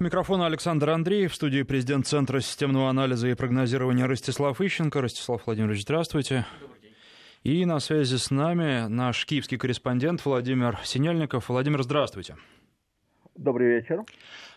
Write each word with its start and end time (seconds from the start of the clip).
Микрофон 0.00 0.42
Александр 0.42 0.90
Андреев, 0.90 1.32
в 1.32 1.34
студии 1.36 1.62
президент 1.62 2.06
Центра 2.06 2.40
системного 2.40 2.90
анализа 2.90 3.28
и 3.28 3.34
прогнозирования 3.34 4.06
Ростислав 4.06 4.60
Ищенко. 4.60 5.00
Ростислав 5.00 5.46
Владимирович, 5.46 5.82
здравствуйте. 5.82 6.46
И 7.44 7.64
на 7.64 7.78
связи 7.78 8.16
с 8.16 8.32
нами 8.32 8.88
наш 8.88 9.24
киевский 9.24 9.56
корреспондент 9.56 10.24
Владимир 10.24 10.80
Синельников. 10.82 11.48
Владимир, 11.48 11.84
здравствуйте. 11.84 12.36
Добрый 13.36 13.68
вечер. 13.68 14.02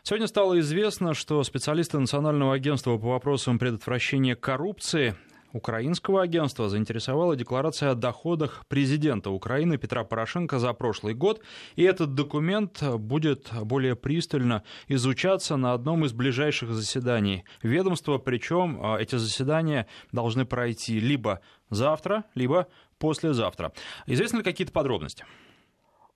Сегодня 0.02 0.26
стало 0.26 0.60
известно, 0.60 1.14
что 1.14 1.44
специалисты 1.44 2.00
Национального 2.00 2.56
агентства 2.56 2.98
по 2.98 3.10
вопросам 3.10 3.60
предотвращения 3.60 4.36
коррупции 4.36 5.16
украинского 5.54 6.22
агентства 6.22 6.70
заинтересовала 6.70 7.36
декларация 7.36 7.92
о 7.92 7.96
доходах 7.96 8.66
президента 8.68 9.30
Украины 9.30 9.78
Петра 9.78 10.04
Порошенко 10.04 10.60
за 10.60 10.74
прошлый 10.74 11.14
год, 11.14 11.42
и 11.76 11.84
этот 11.84 12.16
документ 12.16 12.84
будет 12.98 13.52
более 13.64 13.96
пристально 13.96 14.64
изучаться 14.88 15.58
на 15.58 15.74
одном 15.74 16.06
из 16.06 16.14
ближайших 16.14 16.72
заседаний 16.72 17.44
ведомства, 17.64 18.18
причем 18.18 18.80
а, 18.82 18.98
эти 18.98 19.16
заседания 19.16 19.88
должны 20.12 20.46
пройти 20.46 21.00
либо 21.00 21.42
завтра, 21.70 22.26
либо 22.36 22.68
послезавтра. 23.00 23.72
Известны 24.06 24.38
ли 24.38 24.44
какие-то 24.44 24.74
подробности? 24.74 25.26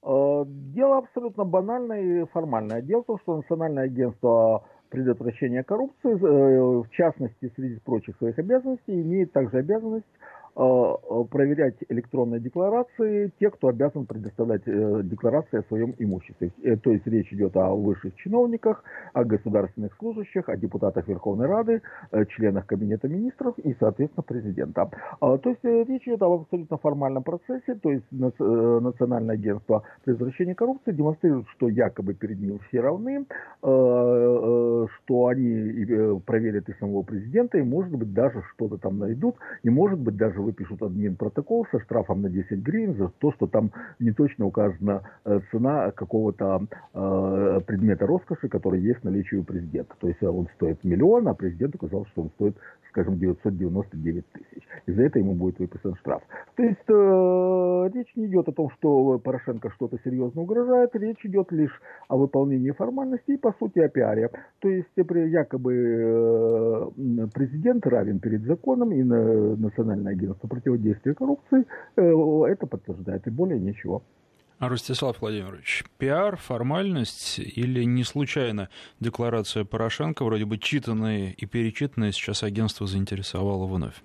Э, 0.03 0.44
дело 0.45 1.00
абсолютно 1.00 1.45
банальное 1.45 2.23
и 2.23 2.25
формальное. 2.27 2.81
Дело 2.81 3.03
в 3.03 3.05
том, 3.05 3.20
что 3.22 3.38
Национальное 3.38 3.86
агентство 3.86 4.66
предотвращения 4.91 5.63
коррупции, 5.63 6.12
э, 6.12 6.84
в 6.84 6.90
частности, 6.91 7.52
среди 7.55 7.80
прочих 7.80 8.18
своих 8.18 8.38
обязанностей, 8.38 8.94
имеет 8.94 9.31
также 9.31 9.58
обязанность 9.58 10.05
проверять 10.54 11.76
электронные 11.90 12.40
декларации 12.40 13.32
те, 13.40 13.50
кто 13.50 13.70
обязан 13.70 14.05
предоставлять 14.05 14.64
э, 14.66 15.02
декларации 15.04 15.59
о 15.59 15.64
своем 15.64 15.96
имуществе. 15.98 16.52
То 16.84 16.92
есть 16.92 17.08
речь 17.08 17.32
идет 17.34 17.55
о 17.55 17.73
высших 17.73 18.16
чиновниках, 18.16 18.84
о 19.14 19.23
государственных 19.23 19.95
служащих, 19.98 20.50
о 20.50 20.58
депутатах 20.58 21.08
Верховной 21.08 21.48
Рады, 21.48 21.82
членах 22.30 22.66
Кабинета 22.66 23.08
министров 23.08 23.58
и, 23.59 23.75
соответственно, 23.80 24.23
президента. 24.23 24.90
То 25.20 25.42
есть 25.45 25.64
речь 25.64 26.08
идет 26.08 26.22
об 26.22 26.42
абсолютно 26.42 26.78
формальном 26.78 27.23
процессе, 27.23 27.75
то 27.75 27.92
есть 27.92 28.06
Национальное 28.12 29.36
агентство 29.36 29.84
предотвращения 30.03 30.56
коррупции 30.56 30.92
демонстрирует, 30.92 31.47
что 31.56 31.70
якобы 31.70 32.14
перед 32.14 32.40
ним 32.40 32.59
все 32.68 32.81
равны, 32.81 33.25
что 33.62 35.28
они 35.28 36.20
проверят 36.25 36.70
и 36.70 36.73
самого 36.80 37.03
президента, 37.03 37.58
и, 37.58 37.64
может 37.64 37.95
быть, 37.95 38.14
даже 38.14 38.42
что-то 38.53 38.78
там 38.78 39.00
найдут, 39.00 39.36
и, 39.64 39.70
может 39.70 40.00
быть, 40.00 40.18
даже 40.18 40.42
выпишут 40.52 40.81
админ 40.81 41.16
протокол 41.16 41.66
со 41.71 41.80
штрафом 41.80 42.21
на 42.21 42.30
10 42.30 42.59
гривен 42.59 42.95
за 42.95 43.07
то, 43.19 43.31
что 43.33 43.47
там 43.47 43.71
не 43.99 44.11
точно 44.11 44.45
указана 44.45 45.03
э, 45.25 45.39
цена 45.52 45.91
какого-то 45.91 46.67
э, 46.94 47.61
предмета 47.66 48.05
роскоши, 48.05 48.49
который 48.49 48.81
есть 48.81 48.99
в 48.99 49.03
наличии 49.05 49.35
у 49.35 49.44
президента. 49.44 49.95
То 49.99 50.07
есть 50.07 50.22
он 50.23 50.47
стоит 50.55 50.83
миллион, 50.83 51.27
а 51.27 51.33
президент 51.33 51.75
указал, 51.75 52.05
что 52.07 52.23
он 52.23 52.29
стоит 52.31 52.57
скажем, 52.92 53.17
999 53.17 54.25
тысяч. 54.31 54.67
И 54.86 54.92
за 54.92 55.03
это 55.03 55.20
ему 55.20 55.34
будет 55.34 55.59
выписан 55.59 55.95
штраф. 55.95 56.22
То 56.56 56.64
есть 56.64 56.78
э, 56.88 57.89
речь 57.94 58.16
не 58.16 58.28
идет 58.28 58.47
о 58.47 58.52
том, 58.52 58.70
что 58.78 59.20
Порошенко 59.20 59.72
что-то 59.72 59.97
серьезно 60.03 60.42
угрожает, 60.42 60.95
речь 60.95 61.25
идет 61.25 61.52
лишь 61.52 61.81
о 62.08 62.17
выполнении 62.17 62.72
формальностей 62.72 63.36
и, 63.36 63.38
по 63.38 63.53
сути, 63.59 63.80
о 63.80 63.89
пиаре. 63.89 64.30
То 64.59 64.69
есть 64.69 64.89
якобы 64.95 65.73
э, 65.73 67.28
президент 67.34 67.88
равен 67.88 68.19
перед 68.19 68.44
законом 68.44 68.92
и 68.92 69.03
на, 69.03 69.56
Национальное 69.56 70.14
агентство 70.14 70.47
противодействия 70.47 71.14
коррупции 71.14 71.66
э, 71.95 72.02
это 72.02 72.67
подтверждает, 72.67 73.28
и 73.28 73.30
более 73.30 73.59
ничего. 73.59 74.03
Ростислав 74.70 75.22
Владимирович, 75.22 75.84
пиар, 75.98 76.38
формальность 76.38 77.40
или 77.40 77.84
не 77.84 78.04
случайно 78.04 78.70
декларация 79.00 79.66
Порошенко, 79.66 80.23
вроде 80.23 80.45
бы 80.45 80.58
читанная 80.58 81.31
и 81.31 81.45
перечитанная, 81.45 82.12
сейчас 82.12 82.44
агентство 82.44 82.86
заинтересовало 82.88 83.66
вновь? 83.66 83.95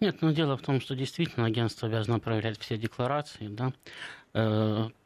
Нет, 0.00 0.22
но 0.22 0.30
дело 0.30 0.56
в 0.56 0.62
том, 0.62 0.80
что 0.80 0.94
действительно 0.94 1.46
агентство 1.46 1.88
обязано 1.88 2.18
проверять 2.18 2.58
все 2.58 2.78
декларации, 2.78 3.48
да. 3.48 3.72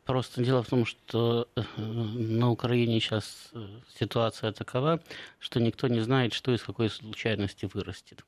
Э, 0.03 0.07
просто 0.07 0.43
дело 0.45 0.63
в 0.63 0.69
том, 0.69 0.85
что 0.85 1.49
э, 1.57 1.63
на 1.81 2.51
Украине 2.51 3.01
сейчас 3.01 3.51
э, 3.53 3.67
ситуация 3.99 4.53
такова, 4.53 5.01
что 5.39 5.61
никто 5.61 5.89
не 5.89 6.01
знает, 6.01 6.33
что 6.33 6.53
из 6.53 6.63
какой 6.63 6.91
случайности 6.91 7.69
вырастет. 7.73 8.25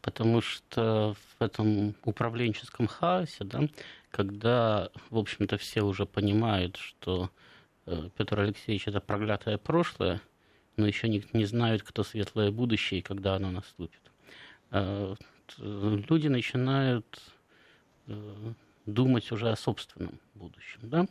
Потому 0.00 0.40
что 0.40 1.14
в 1.38 1.42
этом 1.42 1.94
управленческом 2.04 2.86
хаосе, 2.86 3.44
да, 3.44 3.68
когда, 4.10 4.88
в 5.10 5.18
общем-то, 5.18 5.58
все 5.58 5.82
уже 5.82 6.06
понимают, 6.06 6.76
что 6.76 7.30
э, 7.86 8.08
Петр 8.16 8.40
Алексеевич 8.40 8.88
это 8.88 9.00
проклятое 9.00 9.58
прошлое, 9.58 10.20
но 10.76 10.86
еще 10.86 11.08
не, 11.08 11.22
не 11.32 11.44
знают, 11.44 11.82
кто 11.82 12.04
светлое 12.04 12.50
будущее 12.50 13.00
и 13.00 13.02
когда 13.02 13.36
оно 13.36 13.50
наступит. 13.50 14.00
Э, 14.70 15.14
люди 15.58 16.28
начинают 16.28 17.20
э, 18.06 18.52
думать 18.92 19.30
уже 19.32 19.50
о 19.50 19.56
собственном 19.56 20.20
будущем. 20.34 20.80
Да? 20.82 21.06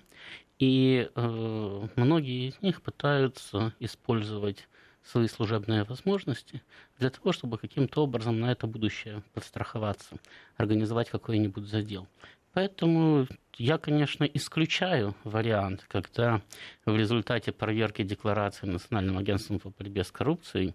И 0.59 1.09
многие 1.15 2.49
из 2.49 2.61
них 2.61 2.81
пытаются 2.81 3.73
использовать 3.79 4.67
свои 5.03 5.27
служебные 5.27 5.83
возможности 5.83 6.61
для 6.99 7.09
того, 7.09 7.31
чтобы 7.31 7.57
каким-то 7.57 8.03
образом 8.03 8.39
на 8.39 8.51
это 8.51 8.67
будущее 8.67 9.23
подстраховаться, 9.33 10.17
организовать 10.57 11.09
какой-нибудь 11.09 11.65
задел. 11.65 12.07
Поэтому 12.53 13.27
я, 13.57 13.77
конечно, 13.77 14.23
исключаю 14.23 15.15
вариант, 15.23 15.85
когда 15.87 16.41
в 16.85 16.95
результате 16.95 17.51
проверки 17.51 18.01
декларации 18.01 18.65
Национальным 18.65 19.17
агентством 19.17 19.59
по 19.59 19.69
борьбе 19.69 20.03
с 20.03 20.11
коррупцией 20.11 20.73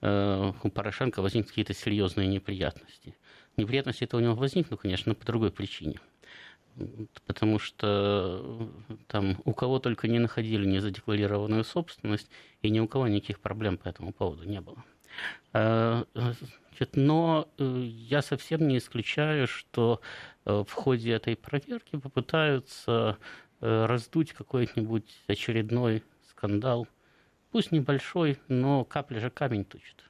э, 0.00 0.52
у 0.62 0.70
Порошенко 0.70 1.22
возникнут 1.22 1.50
какие-то 1.50 1.72
серьезные 1.72 2.26
неприятности. 2.26 3.14
Неприятности 3.56 4.04
это 4.04 4.16
у 4.16 4.20
него 4.20 4.34
возникнут, 4.34 4.80
конечно, 4.80 5.10
но 5.10 5.14
по 5.14 5.24
другой 5.24 5.52
причине. 5.52 6.00
Потому 7.26 7.58
что 7.58 8.70
там 9.06 9.36
у 9.44 9.52
кого 9.52 9.78
только 9.78 10.08
не 10.08 10.18
находили 10.18 10.66
незадекларированную 10.66 11.64
собственность, 11.64 12.30
и 12.62 12.70
ни 12.70 12.80
у 12.80 12.88
кого 12.88 13.08
никаких 13.08 13.40
проблем 13.40 13.76
по 13.76 13.88
этому 13.88 14.12
поводу 14.12 14.44
не 14.44 14.60
было. 14.60 14.82
Э, 15.52 16.04
значит, 16.14 16.94
но 16.94 17.48
э, 17.58 17.82
я 17.84 18.22
совсем 18.22 18.66
не 18.68 18.78
исключаю, 18.78 19.46
что 19.46 20.00
Э, 20.50 20.64
в 20.66 20.72
ходе 20.72 21.12
этой 21.12 21.36
проверки 21.36 21.96
попытаются 21.96 23.18
э, 23.60 23.86
раздуть 23.86 24.32
какой-нибудь 24.32 25.22
очередной 25.26 26.02
скандал. 26.30 26.88
Пусть 27.50 27.72
небольшой, 27.72 28.38
но 28.48 28.84
капля 28.84 29.20
же 29.20 29.30
камень 29.30 29.64
точит. 29.64 30.04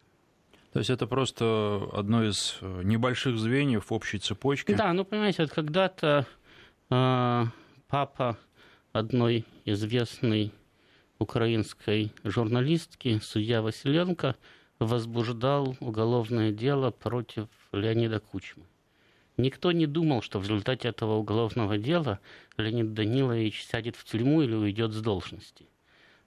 То 0.72 0.78
есть 0.78 0.90
это 0.90 1.06
просто 1.06 1.88
одно 1.92 2.24
из 2.24 2.58
э, 2.60 2.82
небольших 2.84 3.38
звеньев 3.38 3.90
общей 3.90 4.18
цепочки? 4.18 4.74
Да, 4.74 4.92
ну 4.92 5.04
понимаете, 5.04 5.42
вот 5.42 5.52
когда-то 5.52 6.26
э, 6.26 6.39
папа 6.90 8.36
одной 8.92 9.44
известной 9.64 10.52
украинской 11.20 12.12
журналистки, 12.24 13.20
судья 13.22 13.62
Василенко, 13.62 14.34
возбуждал 14.80 15.76
уголовное 15.78 16.50
дело 16.50 16.90
против 16.90 17.46
Леонида 17.70 18.18
Кучмы. 18.18 18.64
Никто 19.36 19.70
не 19.70 19.86
думал, 19.86 20.20
что 20.20 20.40
в 20.40 20.42
результате 20.42 20.88
этого 20.88 21.14
уголовного 21.14 21.78
дела 21.78 22.18
Леонид 22.56 22.92
Данилович 22.92 23.64
сядет 23.66 23.94
в 23.94 24.04
тюрьму 24.04 24.42
или 24.42 24.54
уйдет 24.54 24.92
с 24.92 25.00
должности. 25.00 25.68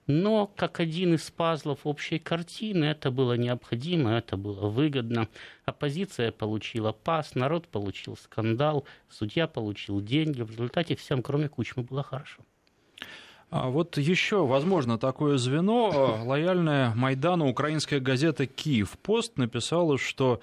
Но 0.08 0.52
как 0.56 0.80
один 0.80 1.14
из 1.14 1.32
пазлов 1.32 1.80
общей 1.86 2.20
картины 2.20 2.86
это 2.86 3.10
было 3.10 3.34
необходимо, 3.34 4.12
это 4.12 4.36
было 4.36 4.68
выгодно. 4.68 5.30
Оппозиция 5.66 6.32
получила 6.32 6.92
пас, 6.92 7.36
народ 7.36 7.68
получил 7.68 8.18
скандал, 8.18 8.86
судья 9.10 9.48
получил 9.48 10.02
деньги. 10.02 10.42
В 10.42 10.52
результате 10.52 10.96
всем, 10.96 11.22
кроме 11.22 11.48
Кучмы, 11.48 11.84
было 11.84 12.04
хорошо. 12.04 12.42
А 13.50 13.70
вот 13.70 13.98
еще, 13.98 14.48
возможно, 14.48 14.98
такое 14.98 15.38
звено, 15.38 16.20
лояльная 16.26 16.92
Майдану 16.96 17.48
украинская 17.48 18.00
газета 18.00 18.48
«Киев 18.48 18.98
Пост» 18.98 19.38
написала, 19.38 20.00
что 20.00 20.42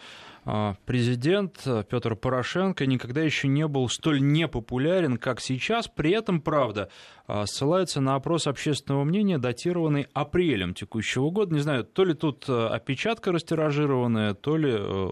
президент 0.87 1.61
э, 1.67 1.85
Петр 1.89 2.17
Порошенко 2.17 2.87
никогда 2.87 3.21
еще 3.21 3.49
не 3.49 3.67
был 3.69 3.89
столь 3.89 4.23
непопулярен, 4.23 5.19
как 5.19 5.41
сейчас. 5.41 5.89
При 5.89 6.13
этом, 6.13 6.41
правда, 6.41 6.89
а, 7.33 7.47
ссылается 7.47 8.01
на 8.01 8.17
опрос 8.17 8.49
общественного 8.49 9.05
мнения, 9.05 9.39
датированный 9.39 10.09
апрелем 10.15 10.75
текущего 10.75 11.31
года. 11.31 11.55
Не 11.55 11.61
знаю, 11.61 11.85
то 11.85 12.05
ли 12.05 12.13
тут 12.13 12.47
э, 12.49 12.67
опечатка 12.67 13.31
растиражированная, 13.31 14.35
то 14.35 14.57
ли 14.57 14.73
э, 14.73 15.11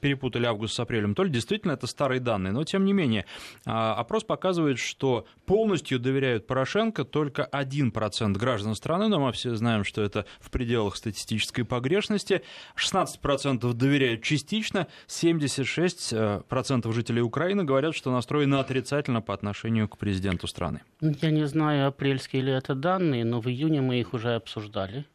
перепутали 0.00 0.46
август 0.46 0.72
с 0.72 0.80
апрелем, 0.80 1.14
то 1.14 1.22
ли 1.22 1.30
действительно 1.30 1.72
это 1.72 1.86
старые 1.86 2.20
данные. 2.20 2.54
Но, 2.54 2.64
тем 2.64 2.86
не 2.86 2.94
менее, 2.94 3.26
а, 3.66 3.92
опрос 3.92 4.24
показывает, 4.24 4.78
что 4.78 5.26
полностью 5.44 5.98
доверяют 5.98 6.46
Порошенко 6.46 7.04
только 7.04 7.46
1% 7.52 8.38
граждан 8.38 8.74
страны, 8.74 9.08
но 9.08 9.20
мы 9.20 9.30
все 9.32 9.54
знаем, 9.54 9.84
что 9.84 10.00
это 10.00 10.24
в 10.40 10.50
пределах 10.50 10.96
статистической 10.96 11.66
погрешности. 11.66 12.40
16% 12.74 13.70
доверяют 13.74 14.22
частично, 14.22 14.59
аналогично 14.60 14.86
76% 15.08 16.92
жителей 16.92 17.22
Украины 17.22 17.64
говорят, 17.64 17.94
что 17.94 18.12
настроены 18.12 18.56
отрицательно 18.56 19.22
по 19.22 19.34
отношению 19.34 19.88
к 19.88 19.98
президенту 19.98 20.46
страны. 20.46 20.82
Я 21.00 21.30
не 21.30 21.46
знаю, 21.46 21.88
апрельские 21.88 22.42
ли 22.42 22.52
это 22.52 22.74
данные, 22.74 23.24
но 23.24 23.40
в 23.40 23.48
июне 23.48 23.80
мы 23.80 24.00
их 24.00 24.14
уже 24.14 24.34
обсуждали. 24.34 25.06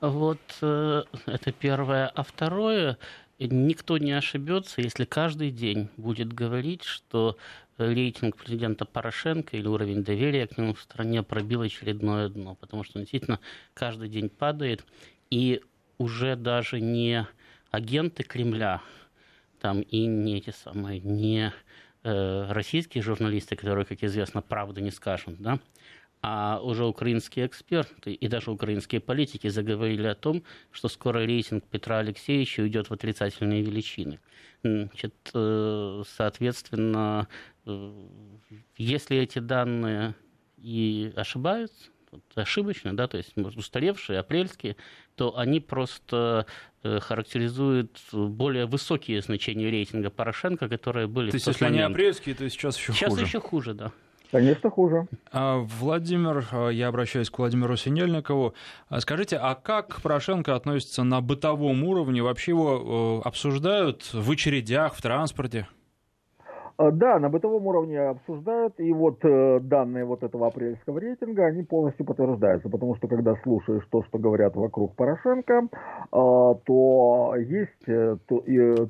Вот 0.00 0.40
это 0.60 1.52
первое. 1.58 2.06
А 2.08 2.22
второе, 2.22 2.98
никто 3.38 3.98
не 3.98 4.12
ошибется, 4.12 4.80
если 4.82 5.04
каждый 5.04 5.50
день 5.50 5.88
будет 5.96 6.32
говорить, 6.32 6.84
что 6.84 7.36
рейтинг 7.78 8.36
президента 8.36 8.84
Порошенко 8.84 9.56
или 9.56 9.66
уровень 9.66 10.04
доверия 10.04 10.46
к 10.46 10.56
нему 10.58 10.74
в 10.74 10.80
стране 10.80 11.22
пробил 11.22 11.62
очередное 11.62 12.28
дно, 12.28 12.54
потому 12.54 12.84
что 12.84 12.98
он 12.98 13.02
действительно 13.02 13.40
каждый 13.74 14.08
день 14.08 14.28
падает, 14.28 14.84
и 15.30 15.60
уже 15.98 16.36
даже 16.36 16.80
не 16.80 17.26
агенты 17.74 18.22
Кремля, 18.22 18.80
там 19.60 19.80
и 19.80 20.06
не 20.06 20.38
эти 20.38 20.50
самые, 20.50 21.00
не 21.00 21.52
э, 22.02 22.46
российские 22.50 23.02
журналисты, 23.02 23.56
которые, 23.56 23.84
как 23.84 24.02
известно, 24.02 24.42
правду 24.42 24.80
не 24.80 24.90
скажут, 24.90 25.36
да, 25.38 25.58
а 26.22 26.60
уже 26.62 26.86
украинские 26.86 27.46
эксперты 27.46 28.14
и 28.14 28.28
даже 28.28 28.50
украинские 28.50 29.00
политики 29.00 29.48
заговорили 29.48 30.06
о 30.06 30.14
том, 30.14 30.42
что 30.70 30.88
скоро 30.88 31.18
рейтинг 31.18 31.64
Петра 31.64 31.98
Алексеевича 31.98 32.62
уйдет 32.62 32.88
в 32.88 32.92
отрицательные 32.92 33.62
величины. 33.62 34.20
Значит, 34.62 35.14
э, 35.34 36.02
соответственно, 36.16 37.28
э, 37.66 37.92
если 38.78 39.18
эти 39.18 39.38
данные 39.38 40.14
и 40.56 41.12
ошибаются, 41.14 41.90
ошибочно, 42.34 42.96
да, 42.96 43.06
то 43.06 43.16
есть 43.16 43.36
устаревшие, 43.36 44.18
апрельские, 44.18 44.76
то 45.16 45.36
они 45.36 45.60
просто 45.60 46.46
э, 46.84 47.00
характеризуют 47.00 47.98
более 48.12 48.66
высокие 48.66 49.20
значения 49.20 49.70
рейтинга 49.70 50.10
Порошенко, 50.10 50.68
которые 50.68 51.06
были 51.08 51.30
То 51.30 51.36
есть, 51.36 51.46
если 51.46 51.64
момент. 51.64 51.84
они 51.84 51.92
апрельские, 51.92 52.34
то 52.34 52.48
сейчас 52.48 52.76
еще 52.76 52.92
сейчас 52.92 53.10
хуже. 53.10 53.20
Сейчас 53.20 53.28
еще 53.28 53.40
хуже, 53.40 53.74
да. 53.74 53.92
Конечно, 54.34 54.68
хуже. 54.68 55.06
А, 55.30 55.58
Владимир, 55.58 56.44
а, 56.50 56.68
я 56.68 56.88
обращаюсь 56.88 57.30
к 57.30 57.38
Владимиру 57.38 57.76
Синельникову. 57.76 58.54
А, 58.88 59.00
скажите, 59.00 59.36
а 59.36 59.54
как 59.54 60.00
Порошенко 60.02 60.56
относится 60.56 61.04
на 61.04 61.20
бытовом 61.20 61.84
уровне? 61.84 62.20
Вообще 62.20 62.50
его 62.50 63.20
э, 63.22 63.28
обсуждают 63.28 64.12
в 64.12 64.28
очередях, 64.28 64.94
в 64.96 65.02
транспорте? 65.02 65.68
Да, 66.76 67.20
на 67.20 67.28
бытовом 67.28 67.66
уровне 67.68 68.00
обсуждают, 68.00 68.80
и 68.80 68.92
вот 68.92 69.24
э, 69.24 69.60
данные 69.60 70.04
вот 70.04 70.24
этого 70.24 70.48
апрельского 70.48 70.98
рейтинга, 70.98 71.46
они 71.46 71.62
полностью 71.62 72.04
подтверждаются, 72.04 72.68
потому 72.68 72.96
что 72.96 73.06
когда 73.06 73.36
слушаешь 73.44 73.86
то, 73.90 74.02
что 74.02 74.18
говорят 74.18 74.56
вокруг 74.56 74.96
Порошенко, 74.96 75.68
э, 75.70 76.06
то 76.10 77.34
есть 77.36 77.88
э, 77.88 78.16
то, 78.26 78.42
э, 78.44 78.86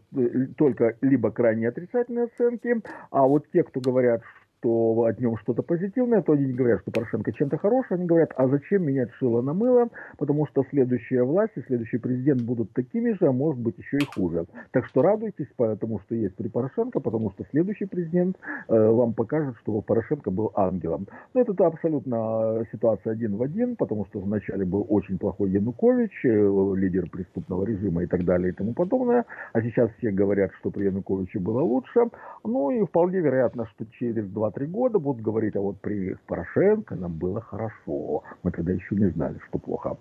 только 0.56 0.96
либо 1.02 1.30
крайне 1.30 1.68
отрицательные 1.68 2.24
оценки, 2.24 2.80
а 3.10 3.26
вот 3.26 3.44
те, 3.52 3.62
кто 3.62 3.80
говорят, 3.80 4.22
что 4.64 5.04
от 5.04 5.20
нем 5.20 5.36
что-то 5.38 5.62
позитивное, 5.62 6.22
то 6.22 6.32
они 6.32 6.46
не 6.46 6.52
говорят, 6.54 6.80
что 6.80 6.90
Порошенко 6.90 7.32
чем-то 7.32 7.58
хороший, 7.58 7.98
они 7.98 8.06
говорят, 8.06 8.32
а 8.36 8.48
зачем 8.48 8.84
менять 8.84 9.10
шило 9.18 9.42
на 9.42 9.52
мыло, 9.52 9.88
потому 10.16 10.46
что 10.46 10.64
следующая 10.70 11.22
власть 11.22 11.52
и 11.56 11.60
следующий 11.62 11.98
президент 11.98 12.42
будут 12.42 12.72
такими 12.72 13.12
же, 13.12 13.26
а 13.26 13.32
может 13.32 13.60
быть 13.60 13.76
еще 13.76 13.98
и 13.98 14.06
хуже. 14.06 14.46
Так 14.72 14.86
что 14.86 15.02
радуйтесь 15.02 15.48
потому 15.56 16.00
что 16.00 16.14
есть 16.14 16.34
при 16.36 16.48
Порошенко, 16.48 17.00
потому 17.00 17.30
что 17.32 17.44
следующий 17.50 17.84
президент 17.84 18.36
э, 18.68 18.74
вам 18.74 19.12
покажет, 19.12 19.54
что 19.62 19.82
Порошенко 19.82 20.30
был 20.30 20.50
ангелом. 20.54 21.06
Но 21.34 21.42
это 21.42 21.66
абсолютно 21.66 22.66
ситуация 22.72 23.12
один 23.12 23.36
в 23.36 23.42
один, 23.42 23.76
потому 23.76 24.06
что 24.06 24.20
вначале 24.20 24.64
был 24.64 24.86
очень 24.88 25.18
плохой 25.18 25.50
Янукович, 25.50 26.24
э, 26.24 26.74
лидер 26.76 27.10
преступного 27.10 27.64
режима 27.64 28.04
и 28.04 28.06
так 28.06 28.24
далее 28.24 28.52
и 28.52 28.54
тому 28.54 28.72
подобное, 28.72 29.26
а 29.52 29.60
сейчас 29.60 29.90
все 29.98 30.10
говорят, 30.10 30.52
что 30.60 30.70
при 30.70 30.84
Януковиче 30.84 31.38
было 31.38 31.60
лучше. 31.60 32.00
Ну 32.44 32.70
и 32.70 32.84
вполне 32.86 33.20
вероятно, 33.20 33.66
что 33.66 33.84
через 33.98 34.26
20 34.30 34.53
2-3 34.54 34.66
года 34.66 34.98
будут 34.98 35.22
говорить, 35.22 35.56
а 35.56 35.60
вот 35.60 35.80
при 35.80 36.16
Порошенко 36.26 36.94
нам 36.94 37.12
было 37.12 37.40
хорошо. 37.40 38.22
Мы 38.42 38.50
тогда 38.50 38.72
еще 38.72 38.94
не 38.94 39.10
знали, 39.10 39.38
что 39.48 39.58
плохо. 39.58 39.96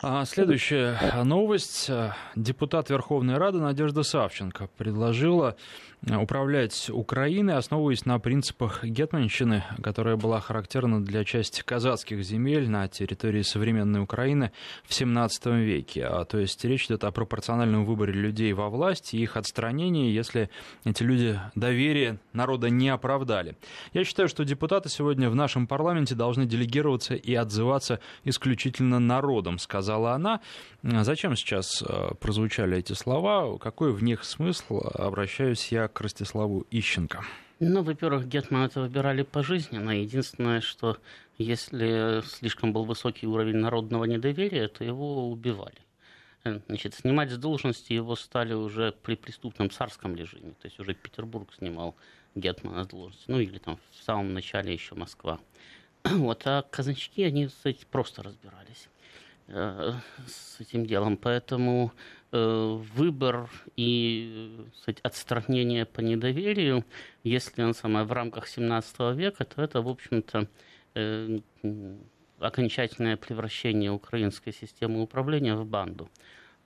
А 0.00 0.24
следующая 0.26 0.96
новость. 1.24 1.90
Депутат 2.36 2.88
Верховной 2.88 3.36
Рады 3.36 3.58
Надежда 3.58 4.04
Савченко 4.04 4.68
предложила 4.76 5.56
управлять 6.06 6.90
Украиной, 6.90 7.56
основываясь 7.56 8.06
на 8.06 8.18
принципах 8.18 8.84
гетманщины, 8.84 9.64
которая 9.82 10.16
была 10.16 10.40
характерна 10.40 11.04
для 11.04 11.24
части 11.24 11.62
казацких 11.62 12.22
земель 12.22 12.70
на 12.70 12.86
территории 12.88 13.42
современной 13.42 14.00
Украины 14.00 14.52
в 14.84 14.90
XVII 14.90 15.60
веке. 15.60 16.04
А, 16.04 16.24
то 16.24 16.38
есть 16.38 16.64
речь 16.64 16.86
идет 16.86 17.04
о 17.04 17.10
пропорциональном 17.10 17.84
выборе 17.84 18.12
людей 18.12 18.52
во 18.52 18.68
власти 18.68 19.16
и 19.16 19.22
их 19.22 19.36
отстранении, 19.36 20.12
если 20.12 20.50
эти 20.84 21.02
люди 21.02 21.38
доверие 21.54 22.20
народа 22.32 22.70
не 22.70 22.88
оправдали. 22.88 23.56
Я 23.92 24.04
считаю, 24.04 24.28
что 24.28 24.44
депутаты 24.44 24.88
сегодня 24.88 25.28
в 25.28 25.34
нашем 25.34 25.66
парламенте 25.66 26.14
должны 26.14 26.46
делегироваться 26.46 27.14
и 27.14 27.34
отзываться 27.34 28.00
исключительно 28.24 29.00
народом, 29.00 29.58
сказала 29.88 30.12
она. 30.12 30.40
Зачем 30.82 31.34
сейчас 31.34 31.82
э, 31.82 32.14
прозвучали 32.20 32.76
эти 32.76 32.92
слова? 32.92 33.56
Какой 33.58 33.90
в 33.90 34.02
них 34.02 34.24
смысл? 34.24 34.80
Обращаюсь 34.94 35.72
я 35.72 35.88
к 35.88 36.00
Ростиславу 36.02 36.66
Ищенко. 36.70 37.22
Ну, 37.60 37.82
во-первых, 37.82 38.28
Гетман 38.28 38.66
это 38.66 38.82
выбирали 38.82 39.22
пожизненно. 39.22 39.90
Единственное, 39.90 40.60
что 40.60 40.98
если 41.38 42.22
слишком 42.26 42.72
был 42.74 42.84
высокий 42.84 43.26
уровень 43.26 43.56
народного 43.56 44.04
недоверия, 44.04 44.68
то 44.68 44.84
его 44.84 45.30
убивали. 45.30 45.80
Э, 46.44 46.60
значит, 46.68 46.94
снимать 46.94 47.30
с 47.30 47.38
должности 47.38 47.94
его 47.94 48.14
стали 48.14 48.52
уже 48.52 48.92
при 48.92 49.16
преступном 49.16 49.70
царском 49.70 50.14
режиме. 50.14 50.50
То 50.60 50.66
есть 50.66 50.78
уже 50.80 50.92
Петербург 50.92 51.48
снимал 51.56 51.94
Гетмана 52.34 52.84
с 52.84 52.88
должности. 52.88 53.24
Ну, 53.30 53.40
или 53.40 53.56
там 53.58 53.78
в 53.90 54.04
самом 54.04 54.34
начале 54.34 54.70
еще 54.70 54.94
Москва. 54.94 55.38
Вот, 56.04 56.46
а 56.46 56.62
казачки, 56.62 57.22
они, 57.22 57.46
кстати, 57.46 57.86
просто 57.90 58.22
разбирались. 58.22 58.88
Э, 59.50 59.94
с 60.26 60.60
этим 60.60 60.84
делом. 60.84 61.16
Поэтому 61.16 61.92
э, 62.32 62.78
выбор 62.94 63.48
и 63.76 64.66
сказать, 64.76 65.00
отстранение 65.02 65.86
по 65.86 66.00
недоверию, 66.00 66.84
если 67.24 67.62
он 67.62 67.72
самое 67.72 68.04
в 68.04 68.12
рамках 68.12 68.46
17 68.46 69.16
века, 69.16 69.46
то 69.46 69.62
это, 69.62 69.80
в 69.80 69.88
общем-то, 69.88 70.48
э, 70.94 71.38
окончательное 72.38 73.16
превращение 73.16 73.90
украинской 73.90 74.52
системы 74.52 75.00
управления 75.00 75.54
в 75.54 75.64
банду. 75.64 76.10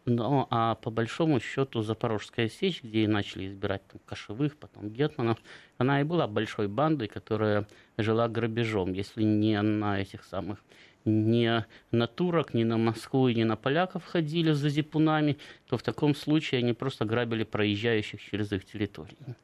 Но, 0.04 0.48
а 0.50 0.74
по 0.74 0.90
большому 0.90 1.38
счету 1.38 1.82
Запорожская 1.82 2.48
сечь, 2.48 2.82
где 2.82 3.04
и 3.04 3.06
начали 3.06 3.46
избирать 3.46 3.86
там, 3.86 4.00
кошевых, 4.04 4.56
потом 4.56 4.90
гетманов, 4.90 5.38
она 5.78 6.00
и 6.00 6.04
была 6.04 6.26
большой 6.26 6.66
бандой, 6.66 7.06
которая 7.06 7.68
жила 7.96 8.28
грабежом, 8.28 8.92
если 8.92 9.22
не 9.22 9.62
на 9.62 10.00
этих 10.00 10.24
самых 10.24 10.58
не 11.04 11.66
на 11.90 12.06
турок, 12.06 12.54
не 12.54 12.64
на 12.64 12.78
Москву 12.78 13.28
и 13.28 13.34
не 13.34 13.44
на 13.44 13.56
поляков 13.56 14.04
ходили 14.04 14.52
за 14.52 14.68
зипунами, 14.68 15.36
то 15.68 15.76
в 15.76 15.82
таком 15.82 16.14
случае 16.14 16.60
они 16.60 16.72
просто 16.72 17.04
грабили 17.04 17.44
проезжающих 17.44 18.20
через 18.22 18.52
их 18.52 18.64
территорию. 18.64 19.36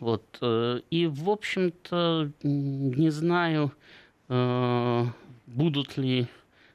Вот. 0.00 0.38
Э, 0.40 0.80
и, 0.90 1.06
в 1.06 1.28
общем-то, 1.28 2.32
не 2.42 3.10
знаю, 3.10 3.72
э, 4.28 5.04
будут 5.46 5.98
ли 5.98 6.26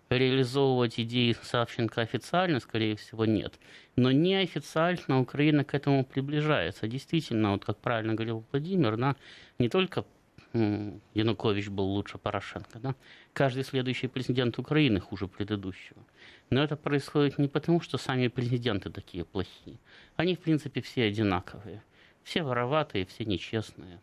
реализовывать 0.10 1.00
идеи 1.00 1.36
Савченко 1.41 2.01
официально, 2.01 2.60
скорее 2.60 2.95
всего, 2.95 3.25
нет. 3.25 3.60
Но 3.95 4.12
неофициально 4.12 5.19
Украина 5.19 5.63
к 5.63 5.74
этому 5.74 6.05
приближается. 6.05 6.88
Действительно, 6.88 7.53
вот 7.53 7.65
как 7.65 7.77
правильно 7.77 8.13
говорил 8.13 8.43
Владимир, 8.51 8.98
да, 8.98 9.15
не 9.57 9.69
только 9.69 10.05
Янукович 10.53 11.69
был 11.69 11.86
лучше 11.86 12.17
Порошенко. 12.17 12.79
Да? 12.79 12.95
Каждый 13.33 13.63
следующий 13.63 14.07
президент 14.07 14.59
Украины 14.59 15.00
хуже 15.00 15.27
предыдущего. 15.27 16.03
Но 16.50 16.61
это 16.61 16.75
происходит 16.75 17.38
не 17.38 17.47
потому, 17.47 17.79
что 17.79 17.97
сами 17.97 18.27
президенты 18.27 18.89
такие 18.89 19.23
плохие. 19.23 19.77
Они, 20.17 20.35
в 20.35 20.39
принципе, 20.39 20.81
все 20.81 21.05
одинаковые. 21.05 21.81
Все 22.23 22.43
вороватые, 22.43 23.05
все 23.05 23.23
нечестные. 23.23 24.00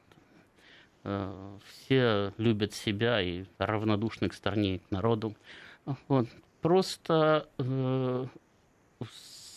Э, 1.04 1.58
все 1.70 2.32
любят 2.38 2.72
себя 2.72 3.20
и 3.20 3.44
равнодушны 3.58 4.30
к 4.30 4.34
стране 4.34 4.76
и 4.76 4.78
к 4.78 4.90
народу. 4.90 5.36
Вот. 6.08 6.26
Просто 6.62 7.48
э, 7.58 8.26